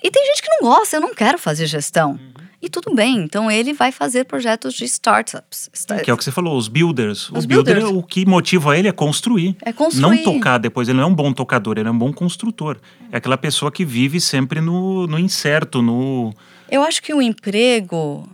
[0.02, 2.12] E tem gente que não gosta, eu não quero fazer gestão.
[2.12, 2.40] Uhum.
[2.62, 5.70] E tudo bem, então ele vai fazer projetos de startups.
[6.04, 7.30] Que é o que você falou, os builders.
[7.30, 9.56] Os o builder, builder, o que motiva ele é construir.
[9.62, 10.02] É construir.
[10.02, 10.86] Não tocar depois.
[10.86, 12.76] Ele não é um bom tocador, ele é um bom construtor.
[13.10, 16.34] É aquela pessoa que vive sempre no, no incerto, no
[16.70, 18.28] eu acho que o emprego,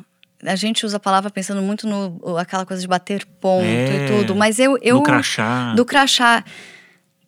[0.45, 4.07] a gente usa a palavra pensando muito no aquela coisa de bater ponto é, e
[4.07, 5.75] tudo, mas eu eu do crachá.
[5.75, 6.45] Do crachá.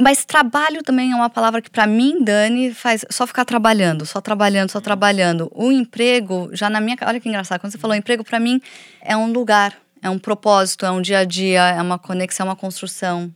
[0.00, 4.20] Mas trabalho também é uma palavra que para mim, Dani, faz só ficar trabalhando, só
[4.20, 5.50] trabalhando, só trabalhando.
[5.52, 8.60] O emprego, já na minha, olha que engraçado, quando você falou emprego para mim
[9.02, 12.50] é um lugar, é um propósito, é um dia a dia, é uma conexão, é
[12.50, 13.34] uma construção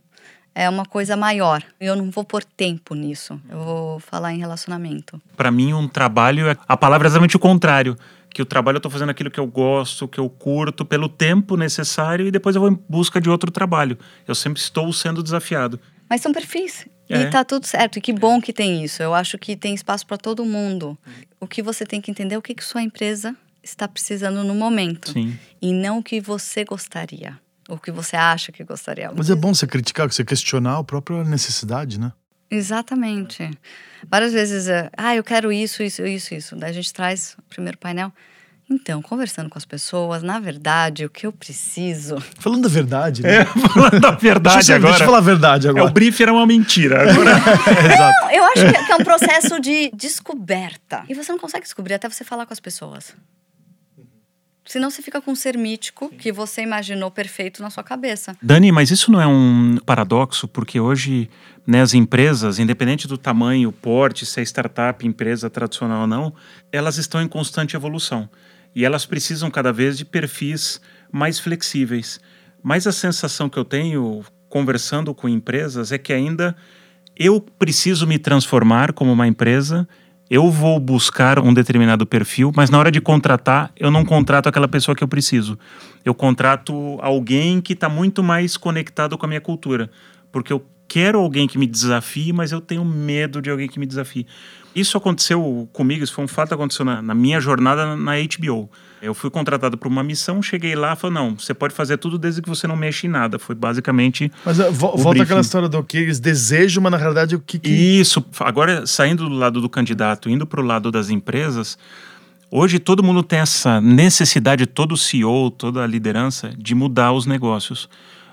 [0.55, 1.62] é uma coisa maior.
[1.80, 3.40] Eu não vou pôr tempo nisso.
[3.48, 5.20] Eu vou falar em relacionamento.
[5.36, 7.96] Para mim, um trabalho é a palavra é exatamente o contrário.
[8.30, 11.57] Que o trabalho eu estou fazendo aquilo que eu gosto, que eu curto, pelo tempo
[11.57, 13.98] necessário e depois eu vou em busca de outro trabalho.
[14.26, 15.78] Eu sempre estou sendo desafiado.
[16.09, 16.86] Mas são perfis.
[17.09, 17.22] É.
[17.22, 17.98] E tá tudo certo.
[17.98, 19.03] E que bom que tem isso.
[19.03, 20.96] Eu acho que tem espaço para todo mundo.
[21.38, 24.55] O que você tem que entender é o que, que sua empresa está precisando no
[24.55, 25.12] momento.
[25.12, 25.38] Sim.
[25.61, 27.38] E não o que você gostaria
[27.72, 29.10] o que você acha que gostaria.
[29.16, 32.12] Mas é bom você criticar, você questionar a própria necessidade, né?
[32.50, 33.50] Exatamente.
[34.10, 36.56] Várias vezes, é, ah, eu quero isso, isso, isso, isso.
[36.56, 38.12] Daí a gente traz o primeiro painel.
[38.70, 42.22] Então, conversando com as pessoas, na verdade, o que eu preciso.
[42.38, 43.38] Falando da verdade, né?
[43.38, 44.92] É, falando da verdade deixa, agora.
[44.92, 45.84] Deixa eu falar a verdade agora.
[45.84, 47.10] É, o brief era uma mentira.
[47.10, 47.38] Agora...
[47.98, 51.04] Não, eu acho que é um processo de descoberta.
[51.08, 53.14] E você não consegue descobrir até você falar com as pessoas.
[54.64, 58.36] Senão você fica com um ser mítico que você imaginou perfeito na sua cabeça.
[58.40, 60.46] Dani, mas isso não é um paradoxo?
[60.46, 61.28] Porque hoje
[61.66, 66.32] né, as empresas, independente do tamanho, porte, se é startup, empresa tradicional ou não,
[66.70, 68.28] elas estão em constante evolução.
[68.74, 72.20] E elas precisam cada vez de perfis mais flexíveis.
[72.62, 76.56] Mas a sensação que eu tenho conversando com empresas é que ainda
[77.16, 79.86] eu preciso me transformar como uma empresa
[80.33, 84.66] eu vou buscar um determinado perfil, mas na hora de contratar, eu não contrato aquela
[84.66, 85.59] pessoa que eu preciso.
[86.03, 89.91] Eu contrato alguém que está muito mais conectado com a minha cultura.
[90.33, 93.85] Porque eu quero alguém que me desafie, mas eu tenho medo de alguém que me
[93.85, 94.26] desafie.
[94.74, 98.70] Isso aconteceu comigo, isso foi um fato que aconteceu na, na minha jornada na HBO.
[99.02, 102.16] Eu fui contratado para uma missão, cheguei lá e falei, não, você pode fazer tudo
[102.16, 103.36] desde que você não mexa em nada.
[103.38, 104.30] Foi basicamente.
[104.44, 107.58] Mas uh, volta àquela história do que eles desejam, mas na realidade o que.
[107.58, 107.68] que...
[107.68, 108.24] Isso.
[108.38, 111.76] Agora, saindo do lado do candidato, indo para o lado das empresas,
[112.48, 117.88] hoje todo mundo tem essa necessidade, todo CEO, toda a liderança, de mudar os negócios.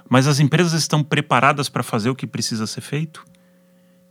[0.08, 3.24] Mas as empresas estão preparadas para fazer o que precisa ser feito?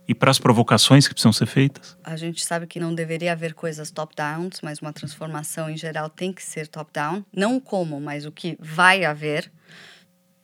[0.09, 1.95] E para as provocações que precisam ser feitas?
[2.03, 6.33] A gente sabe que não deveria haver coisas top-down, mas uma transformação em geral tem
[6.33, 7.23] que ser top-down.
[7.31, 9.51] Não como, mas o que vai haver.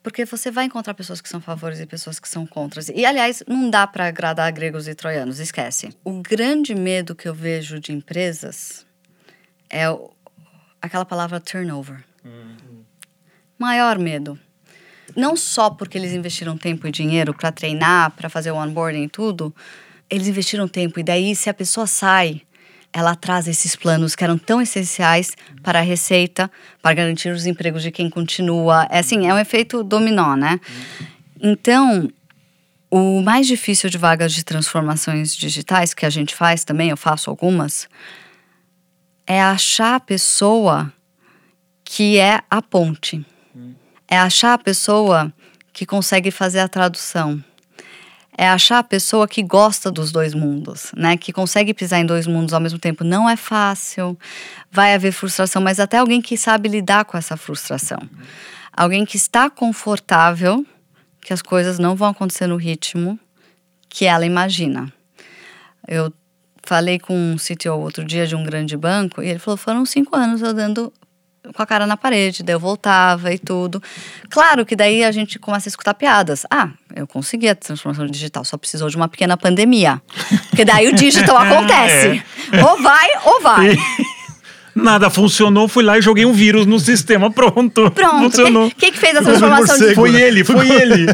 [0.03, 2.89] Porque você vai encontrar pessoas que são favores e pessoas que são contras.
[2.89, 5.89] E, aliás, não dá para agradar gregos e troianos, esquece.
[6.03, 8.86] O grande medo que eu vejo de empresas
[9.68, 9.86] é
[10.80, 12.03] aquela palavra turnover.
[12.24, 12.84] Uhum.
[13.57, 14.39] Maior medo
[15.16, 19.10] não só porque eles investiram tempo e dinheiro para treinar, para fazer o onboarding e
[19.10, 19.53] tudo,
[20.10, 20.99] eles investiram tempo.
[20.99, 22.41] E daí, se a pessoa sai,
[22.93, 26.49] ela traz esses planos que eram tão essenciais para a receita,
[26.82, 28.88] para garantir os empregos de quem continua.
[28.89, 30.60] É assim, é um efeito dominó, né?
[31.41, 32.10] Então,
[32.89, 37.30] o mais difícil de vagas de transformações digitais, que a gente faz também, eu faço
[37.30, 37.89] algumas,
[39.28, 40.91] é achar a pessoa
[41.84, 43.26] que é a ponte
[44.08, 45.32] é achar a pessoa
[45.74, 47.43] que consegue fazer a tradução.
[48.38, 51.16] É achar a pessoa que gosta dos dois mundos, né?
[51.16, 53.03] Que consegue pisar em dois mundos ao mesmo tempo.
[53.03, 54.18] Não é fácil,
[54.70, 57.99] vai haver frustração, mas até alguém que sabe lidar com essa frustração.
[58.74, 60.66] Alguém que está confortável,
[61.22, 63.18] que as coisas não vão acontecer no ritmo
[63.88, 64.91] que ela imagina.
[65.88, 66.12] Eu
[66.62, 70.16] falei com um CTO outro dia de um grande banco e ele falou: foram cinco
[70.16, 70.91] anos eu dando
[71.54, 73.82] com a cara na parede, daí eu voltava e tudo.
[74.30, 76.46] Claro que daí a gente começa a escutar piadas.
[76.50, 80.02] Ah, eu consegui a transformação digital, só precisou de uma pequena pandemia.
[80.50, 82.24] Porque daí o digital acontece.
[82.52, 82.64] É.
[82.64, 83.78] Ou vai, ou vai.
[84.76, 87.89] Nada funcionou, fui lá e joguei um vírus no sistema, pronto.
[87.91, 88.24] Pronto.
[88.24, 88.70] Funcionou.
[88.78, 89.96] Quem que fez a transformação digital?
[89.96, 91.06] Foi ele, foi ele.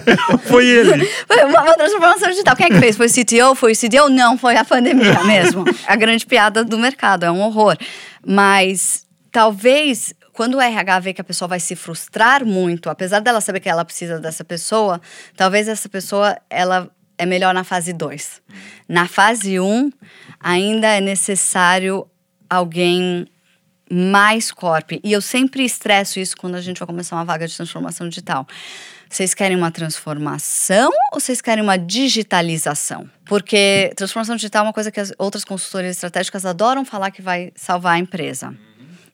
[0.45, 1.05] foi ele.
[1.27, 2.55] Foi uma, uma, transformação digital.
[2.55, 2.97] Quem é que fez?
[2.97, 3.53] Foi o CTO?
[3.53, 4.09] Foi o CDO?
[4.09, 5.63] Não, foi a pandemia mesmo.
[5.85, 7.77] a grande piada do mercado, é um horror.
[8.25, 10.11] Mas talvez
[10.41, 13.69] quando o RH vê que a pessoa vai se frustrar muito, apesar dela saber que
[13.69, 14.99] ela precisa dessa pessoa,
[15.37, 18.41] talvez essa pessoa ela é melhor na fase 2.
[18.89, 19.91] Na fase 1, um,
[20.39, 22.07] ainda é necessário
[22.49, 23.27] alguém
[23.87, 24.93] mais corp.
[25.03, 28.47] E eu sempre estresso isso quando a gente vai começar uma vaga de transformação digital.
[29.07, 33.07] Vocês querem uma transformação ou vocês querem uma digitalização?
[33.25, 37.51] Porque transformação digital é uma coisa que as outras consultorias estratégicas adoram falar que vai
[37.55, 38.57] salvar a empresa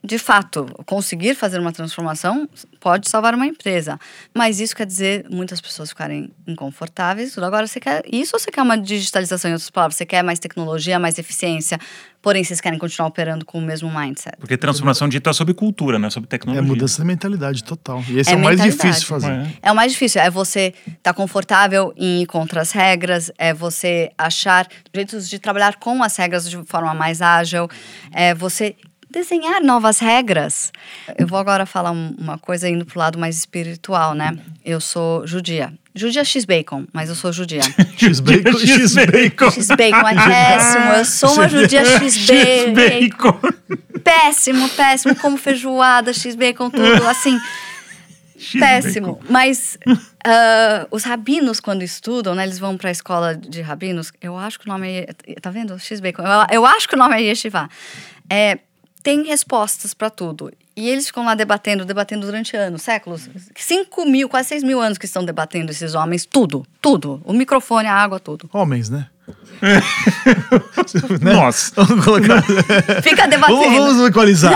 [0.07, 2.47] de fato, conseguir fazer uma transformação
[2.79, 3.99] pode salvar uma empresa.
[4.33, 7.37] Mas isso quer dizer muitas pessoas ficarem inconfortáveis.
[7.37, 9.97] Agora, você quer isso ou você quer uma digitalização, em outras palavras?
[9.97, 11.77] Você quer mais tecnologia, mais eficiência,
[12.21, 14.37] porém vocês querem continuar operando com o mesmo mindset?
[14.39, 16.65] Porque transformação digital é sobre cultura, não é sobre tecnologia.
[16.65, 18.01] É mudança de mentalidade total.
[18.07, 19.31] E esse é, é o mais difícil de fazer.
[19.31, 19.47] É.
[19.63, 20.21] é o mais difícil.
[20.21, 25.37] É você estar tá confortável em ir contra as regras, é você achar jeitos de
[25.37, 27.67] trabalhar com as regras de forma mais ágil,
[28.13, 28.77] é você
[29.09, 30.71] desenhar novas regras.
[31.17, 34.37] Eu vou agora falar uma coisa indo pro lado mais espiritual, né?
[34.63, 35.73] Eu sou judia.
[35.95, 37.61] Judia X-Bacon, mas eu sou judia.
[37.97, 38.59] X-Bacon?
[38.59, 39.51] X-Bacon.
[39.51, 40.85] X-Bacon é péssimo.
[40.93, 43.39] Eu sou uma judia X-Bacon.
[44.03, 45.15] Péssimo, péssimo.
[45.15, 47.39] Como feijoada, X-Bacon, tudo assim.
[48.59, 49.19] Péssimo.
[49.27, 54.11] Mas uh, os rabinos, quando estudam, né, eles vão para a escola de rabinos.
[54.21, 55.07] Eu acho que o nome é.
[55.41, 55.77] Tá vendo?
[55.79, 56.21] X-Bacon.
[56.21, 57.67] Eu, eu, acho que o nome é Yeshiva.
[58.29, 58.59] É,
[59.07, 60.51] tem respostas para tudo.
[60.75, 63.29] E eles ficam lá debatendo, debatendo durante anos, séculos.
[63.55, 67.21] Cinco mil, quase seis mil anos que estão debatendo esses homens, tudo, tudo.
[67.23, 68.49] O microfone, a água, tudo.
[68.51, 69.07] Homens, né?
[71.21, 71.33] né?
[71.33, 71.71] Nossa.
[71.81, 72.43] Vamos colocar.
[73.01, 73.61] Fica debatendo.
[73.61, 74.53] Vamos, vamos equalizar.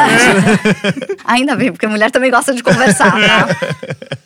[1.24, 4.18] Ainda bem, porque mulher também gosta de conversar, tá?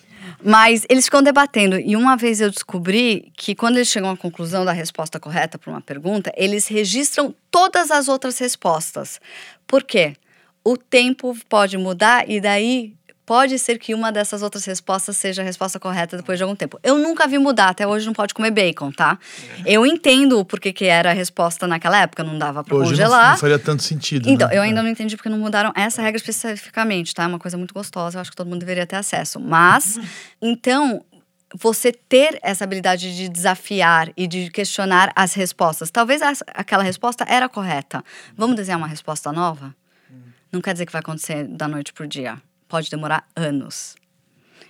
[0.47, 1.79] Mas eles ficam debatendo.
[1.79, 5.71] E uma vez eu descobri que quando eles chegam à conclusão da resposta correta para
[5.71, 9.19] uma pergunta, eles registram todas as outras respostas.
[9.65, 10.15] Por quê?
[10.63, 12.93] O tempo pode mudar e daí
[13.25, 16.79] pode ser que uma dessas outras respostas seja a resposta correta depois de algum tempo.
[16.83, 19.17] Eu nunca vi mudar, até hoje não pode comer bacon, tá?
[19.65, 19.73] É.
[19.73, 23.23] Eu entendo o porquê que era a resposta naquela época, não dava para congelar.
[23.23, 24.29] Não, não faria tanto sentido.
[24.29, 24.57] Então, né?
[24.57, 24.83] eu ainda é.
[24.83, 27.23] não entendi porque não mudaram essa regra especificamente, tá?
[27.23, 29.39] É uma coisa muito gostosa, eu acho que todo mundo deveria ter acesso.
[29.39, 29.99] Mas,
[30.39, 31.03] então,
[31.53, 35.89] você ter essa habilidade de desafiar e de questionar as respostas.
[35.89, 36.21] Talvez
[36.53, 38.03] aquela resposta era correta.
[38.37, 39.73] Vamos desenhar uma resposta nova?
[40.11, 40.15] Hum.
[40.51, 42.39] Não quer dizer que vai acontecer da noite pro dia
[42.75, 43.95] pode demorar anos.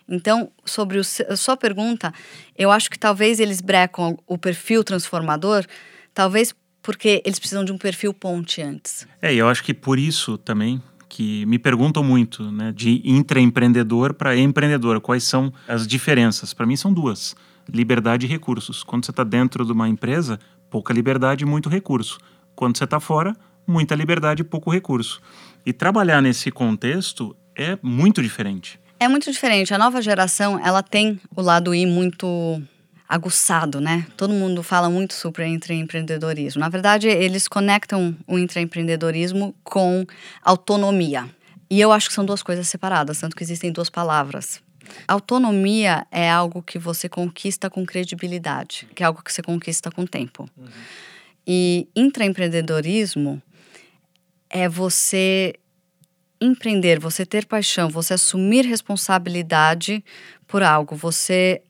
[0.07, 2.13] Então, sobre a sua pergunta,
[2.55, 5.65] eu acho que talvez eles brecam o perfil transformador,
[6.13, 6.53] talvez
[6.83, 9.07] porque eles precisam de um perfil ponte antes.
[9.19, 10.79] É, eu acho que por isso também
[11.09, 16.53] que me perguntam muito, né, de intraempreendedor para empreendedor, quais são as diferenças?
[16.53, 17.35] Para mim são duas:
[17.67, 18.83] liberdade e recursos.
[18.83, 20.39] Quando você está dentro de uma empresa,
[20.69, 22.19] pouca liberdade e muito recurso.
[22.55, 23.35] Quando você está fora,
[23.65, 25.19] muita liberdade e pouco recurso.
[25.65, 28.79] E trabalhar nesse contexto é muito diferente.
[28.99, 29.73] É muito diferente.
[29.73, 32.61] A nova geração, ela tem o lado I muito
[33.07, 34.05] aguçado, né?
[34.17, 36.59] Todo mundo fala muito sobre intraempreendedorismo.
[36.59, 40.05] Na verdade, eles conectam o intraempreendedorismo com
[40.43, 41.29] autonomia.
[41.69, 44.61] E eu acho que são duas coisas separadas, tanto que existem duas palavras.
[45.07, 50.05] Autonomia é algo que você conquista com credibilidade, que é algo que você conquista com
[50.05, 50.49] tempo.
[50.57, 50.67] Uhum.
[51.45, 53.41] E intraempreendedorismo
[54.49, 55.55] é você
[56.45, 60.03] empreender, você ter paixão, você assumir responsabilidade
[60.47, 61.61] por algo, você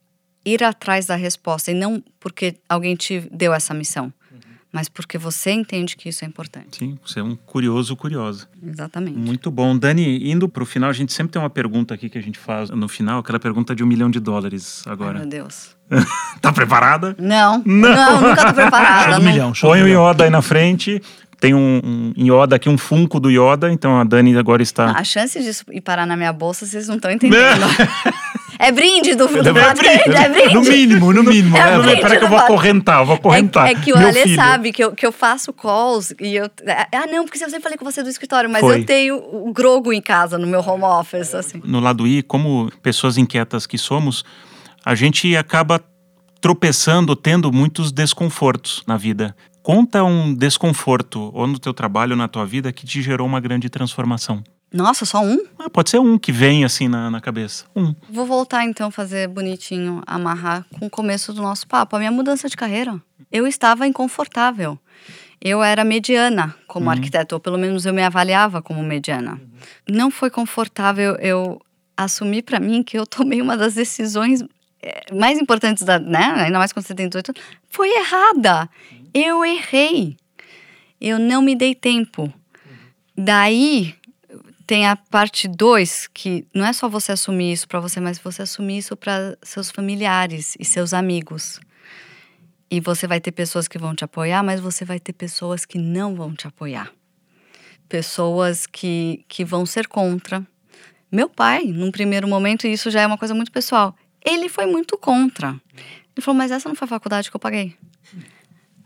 [0.46, 4.40] ir atrás da resposta e não porque alguém te deu essa missão, uhum.
[4.72, 6.78] mas porque você entende que isso é importante.
[6.78, 8.48] Sim, você é um curioso curiosa.
[8.64, 9.18] Exatamente.
[9.18, 9.76] Muito bom.
[9.76, 12.38] Dani, indo para o final, a gente sempre tem uma pergunta aqui que a gente
[12.38, 15.20] faz no final, aquela pergunta de um milhão de dólares agora.
[15.20, 15.76] Ai, meu Deus.
[16.42, 17.16] tá preparada?
[17.20, 17.62] Não.
[17.66, 19.20] Não, não nunca tô preparada.
[19.20, 21.02] Um milhão, Põe o Yoda aí na frente
[21.40, 24.92] tem um, um Yoda aqui, um Funko do Yoda, então a Dani agora está.
[24.92, 27.66] A chance disso ir parar na minha bolsa, vocês não estão entendendo.
[28.58, 30.54] É brinde do, do é, brinde, é brinde.
[30.54, 31.58] No mínimo, no mínimo.
[31.58, 33.68] É, é Peraí que eu vou acorrentar, eu vou acorrentar.
[33.68, 36.46] É, é que o Ale sabe que eu, que eu faço calls e eu.
[36.66, 38.80] É, ah, não, porque eu sempre falei com você do escritório, mas Foi.
[38.80, 41.62] eu tenho o Grogo em casa, no meu home office, assim.
[41.66, 44.24] No lado I, como pessoas inquietas que somos,
[44.86, 45.82] a gente acaba
[46.40, 49.36] tropeçando, tendo muitos desconfortos na vida
[49.66, 53.40] Conta um desconforto ou no teu trabalho ou na tua vida que te gerou uma
[53.40, 54.44] grande transformação.
[54.72, 55.44] Nossa, só um?
[55.58, 57.66] Ah, pode ser um que vem assim na, na cabeça.
[57.76, 57.96] Um.
[58.08, 62.48] Vou voltar então fazer bonitinho, amarrar com o começo do nosso papo, a minha mudança
[62.48, 63.02] de carreira.
[63.32, 64.78] Eu estava inconfortável.
[65.42, 69.42] Eu era mediana como arquiteto, ou pelo menos eu me avaliava como mediana.
[69.90, 71.60] Não foi confortável eu
[71.98, 74.44] assumir para mim que eu tomei uma das decisões
[74.86, 77.42] eh, mais importantes da, né, ainda mais quando você tem 18 anos,
[77.72, 78.70] foi errada.
[79.18, 80.18] Eu errei.
[81.00, 82.34] Eu não me dei tempo.
[83.18, 83.96] Daí
[84.68, 88.42] tem a parte 2, que não é só você assumir isso para você, mas você
[88.42, 91.62] assumir isso para seus familiares e seus amigos.
[92.70, 95.78] E você vai ter pessoas que vão te apoiar, mas você vai ter pessoas que
[95.78, 96.92] não vão te apoiar.
[97.88, 100.46] Pessoas que, que vão ser contra.
[101.10, 103.96] Meu pai, num primeiro momento, e isso já é uma coisa muito pessoal,
[104.26, 105.56] ele foi muito contra.
[106.14, 107.78] Ele falou, mas essa não foi a faculdade que eu paguei.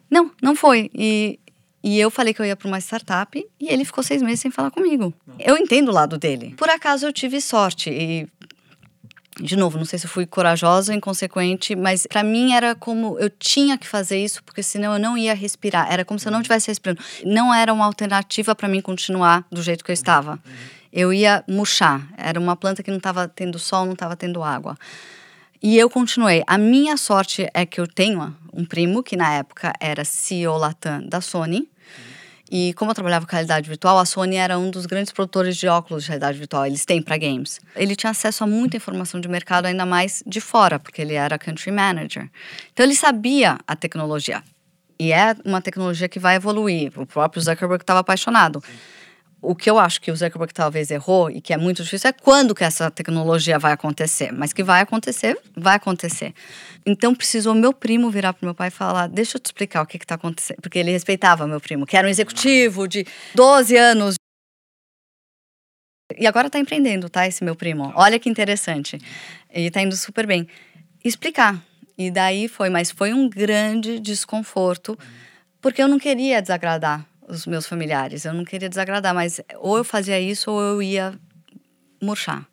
[0.10, 0.90] Não, não foi.
[0.94, 1.40] E,
[1.84, 4.52] e eu falei que eu ia para uma startup e ele ficou seis meses sem
[4.52, 5.14] falar comigo.
[5.38, 6.54] Eu entendo o lado dele.
[6.58, 8.28] Por acaso eu tive sorte e
[9.42, 13.18] de novo, não sei se eu fui corajosa ou inconsequente, mas para mim era como
[13.20, 15.92] eu tinha que fazer isso, porque senão eu não ia respirar.
[15.92, 17.02] Era como se eu não estivesse respirando.
[17.24, 20.40] Não era uma alternativa para mim continuar do jeito que eu estava.
[20.92, 22.06] Eu ia murchar.
[22.18, 24.78] Era uma planta que não estava tendo sol, não estava tendo água.
[25.62, 26.42] E eu continuei.
[26.48, 31.06] A minha sorte é que eu tenho um primo que na época era CEO Latam
[31.06, 31.70] da Sony.
[32.50, 35.68] E como eu trabalhava com realidade virtual, a Sony era um dos grandes produtores de
[35.68, 36.66] óculos de realidade virtual.
[36.66, 37.60] Eles têm para games.
[37.76, 41.38] Ele tinha acesso a muita informação de mercado, ainda mais de fora, porque ele era
[41.38, 42.30] country manager.
[42.72, 44.42] Então ele sabia a tecnologia.
[44.98, 46.92] E é uma tecnologia que vai evoluir.
[46.96, 48.64] O próprio Zuckerberg estava apaixonado.
[49.42, 52.14] O que eu acho que o Zuckerberg talvez errou e que é muito difícil é
[52.14, 54.34] quando que essa tecnologia vai acontecer.
[54.34, 56.34] Mas que vai acontecer, vai acontecer.
[56.86, 59.86] Então precisou meu primo virar pro meu pai e falar: Deixa eu te explicar o
[59.86, 60.58] que está acontecendo.
[60.62, 64.16] Porque ele respeitava meu primo, que era um executivo de 12 anos.
[66.18, 67.26] E agora está empreendendo, tá?
[67.26, 67.94] Esse meu primo.
[67.96, 69.00] Olha que interessante.
[69.54, 70.48] E está indo super bem.
[71.04, 71.64] Explicar.
[71.98, 74.98] E daí foi, mas foi um grande desconforto,
[75.62, 78.26] porque eu não queria desagradar os meus familiares.
[78.26, 81.14] Eu não queria desagradar, mas ou eu fazia isso ou eu ia
[82.02, 82.46] murchar.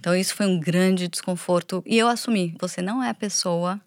[0.00, 3.80] Então isso foi um grande desconforto e eu assumi, você não é a pessoa.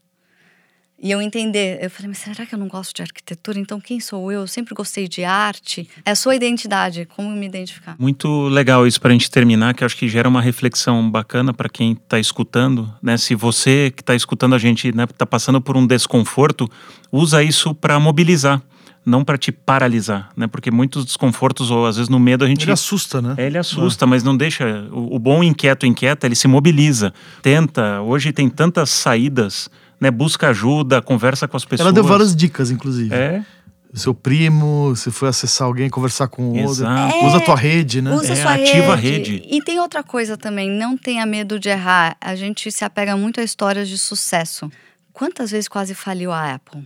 [0.99, 3.59] E eu entender, eu falei, mas será que eu não gosto de arquitetura?
[3.59, 4.41] Então quem sou eu?
[4.41, 5.87] Eu sempre gostei de arte.
[6.03, 7.95] É a sua identidade, como me identificar.
[7.99, 11.69] Muito legal isso para a gente terminar, que acho que gera uma reflexão bacana para
[11.69, 13.15] quem está escutando, né?
[13.15, 16.67] Se você que está escutando a gente né, tá passando por um desconforto,
[17.11, 18.59] usa isso para mobilizar
[19.07, 20.47] não para te paralisar, né?
[20.47, 23.35] Porque muitos desconfortos ou às vezes no medo a gente Ele assusta, né?
[23.37, 24.85] É, ele assusta, mas não deixa.
[24.91, 28.01] O, o, bom inquieto inquieta, ele se mobiliza, tenta.
[28.01, 30.11] Hoje tem tantas saídas, né?
[30.11, 31.87] Busca ajuda, conversa com as pessoas.
[31.87, 33.15] Ela deu várias dicas, inclusive.
[33.15, 33.45] É.
[33.93, 36.83] Seu primo, se foi acessar alguém, conversar com o outro.
[36.83, 37.25] Exato.
[37.25, 38.13] Usa a tua rede, né?
[38.13, 39.37] Usa É, sua ativa a rede.
[39.37, 39.47] rede.
[39.49, 42.17] E tem outra coisa também, não tenha medo de errar.
[42.19, 44.69] A gente se apega muito a histórias de sucesso.
[45.13, 46.85] Quantas vezes quase faliu a Apple?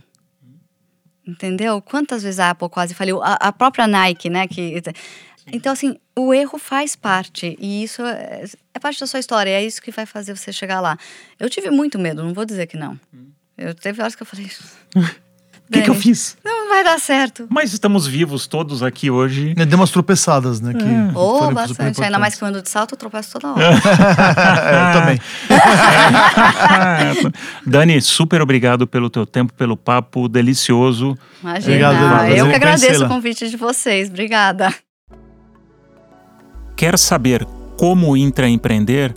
[1.26, 1.80] Entendeu?
[1.80, 3.22] Quantas vezes a Apple quase faliu?
[3.22, 4.48] A, a própria Nike, né?
[4.48, 4.82] Que,
[5.46, 7.56] então, assim, o erro faz parte.
[7.60, 8.44] E isso é,
[8.74, 9.50] é parte da sua história.
[9.50, 10.96] É isso que vai fazer você chegar lá.
[11.38, 12.98] Eu tive muito medo, não vou dizer que não.
[13.56, 14.50] Eu teve horas que eu falei.
[15.72, 16.36] O que, que eu Dani, fiz?
[16.44, 17.46] Não vai dar certo.
[17.48, 19.54] Mas estamos vivos todos aqui hoje.
[19.54, 20.74] Deu umas tropeçadas, né?
[20.74, 20.84] Que
[21.16, 22.04] Ou foram super bastante.
[22.04, 23.64] Ainda mais que eu ando de salto, eu tropeço toda hora.
[23.64, 23.70] É,
[24.76, 25.20] eu também.
[27.64, 31.16] Dani, super obrigado pelo teu tempo, pelo papo delicioso.
[31.40, 31.88] Imagina.
[31.90, 34.10] Obrigado, eu que agradeço o convite de vocês.
[34.10, 34.74] Obrigada.
[36.76, 37.46] Quer saber
[37.78, 39.14] como intraempreender,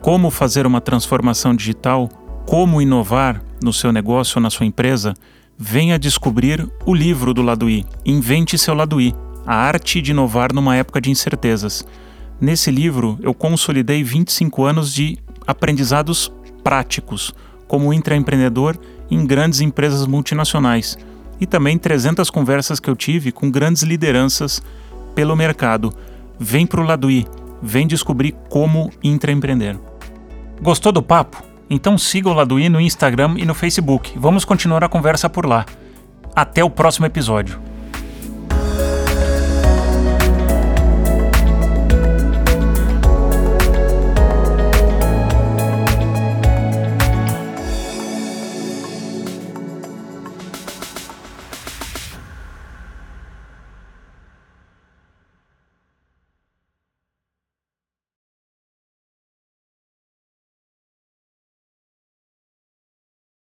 [0.00, 2.08] como fazer uma transformação digital,
[2.46, 5.12] como inovar no seu negócio ou na sua empresa?
[5.60, 9.12] Venha descobrir o livro do Lado I, Invente seu Lado I,
[9.44, 11.84] a arte de inovar numa época de incertezas.
[12.40, 16.32] Nesse livro, eu consolidei 25 anos de aprendizados
[16.62, 17.34] práticos,
[17.66, 18.78] como intraempreendedor
[19.10, 20.96] em grandes empresas multinacionais,
[21.40, 24.62] e também 300 conversas que eu tive com grandes lideranças
[25.12, 25.92] pelo mercado.
[26.38, 27.26] Vem pro Lado I,
[27.60, 29.76] vem descobrir como intraempreender.
[30.62, 31.47] Gostou do papo?
[31.70, 34.12] Então siga o Lado I no Instagram e no Facebook.
[34.16, 35.66] Vamos continuar a conversa por lá.
[36.34, 37.67] Até o próximo episódio.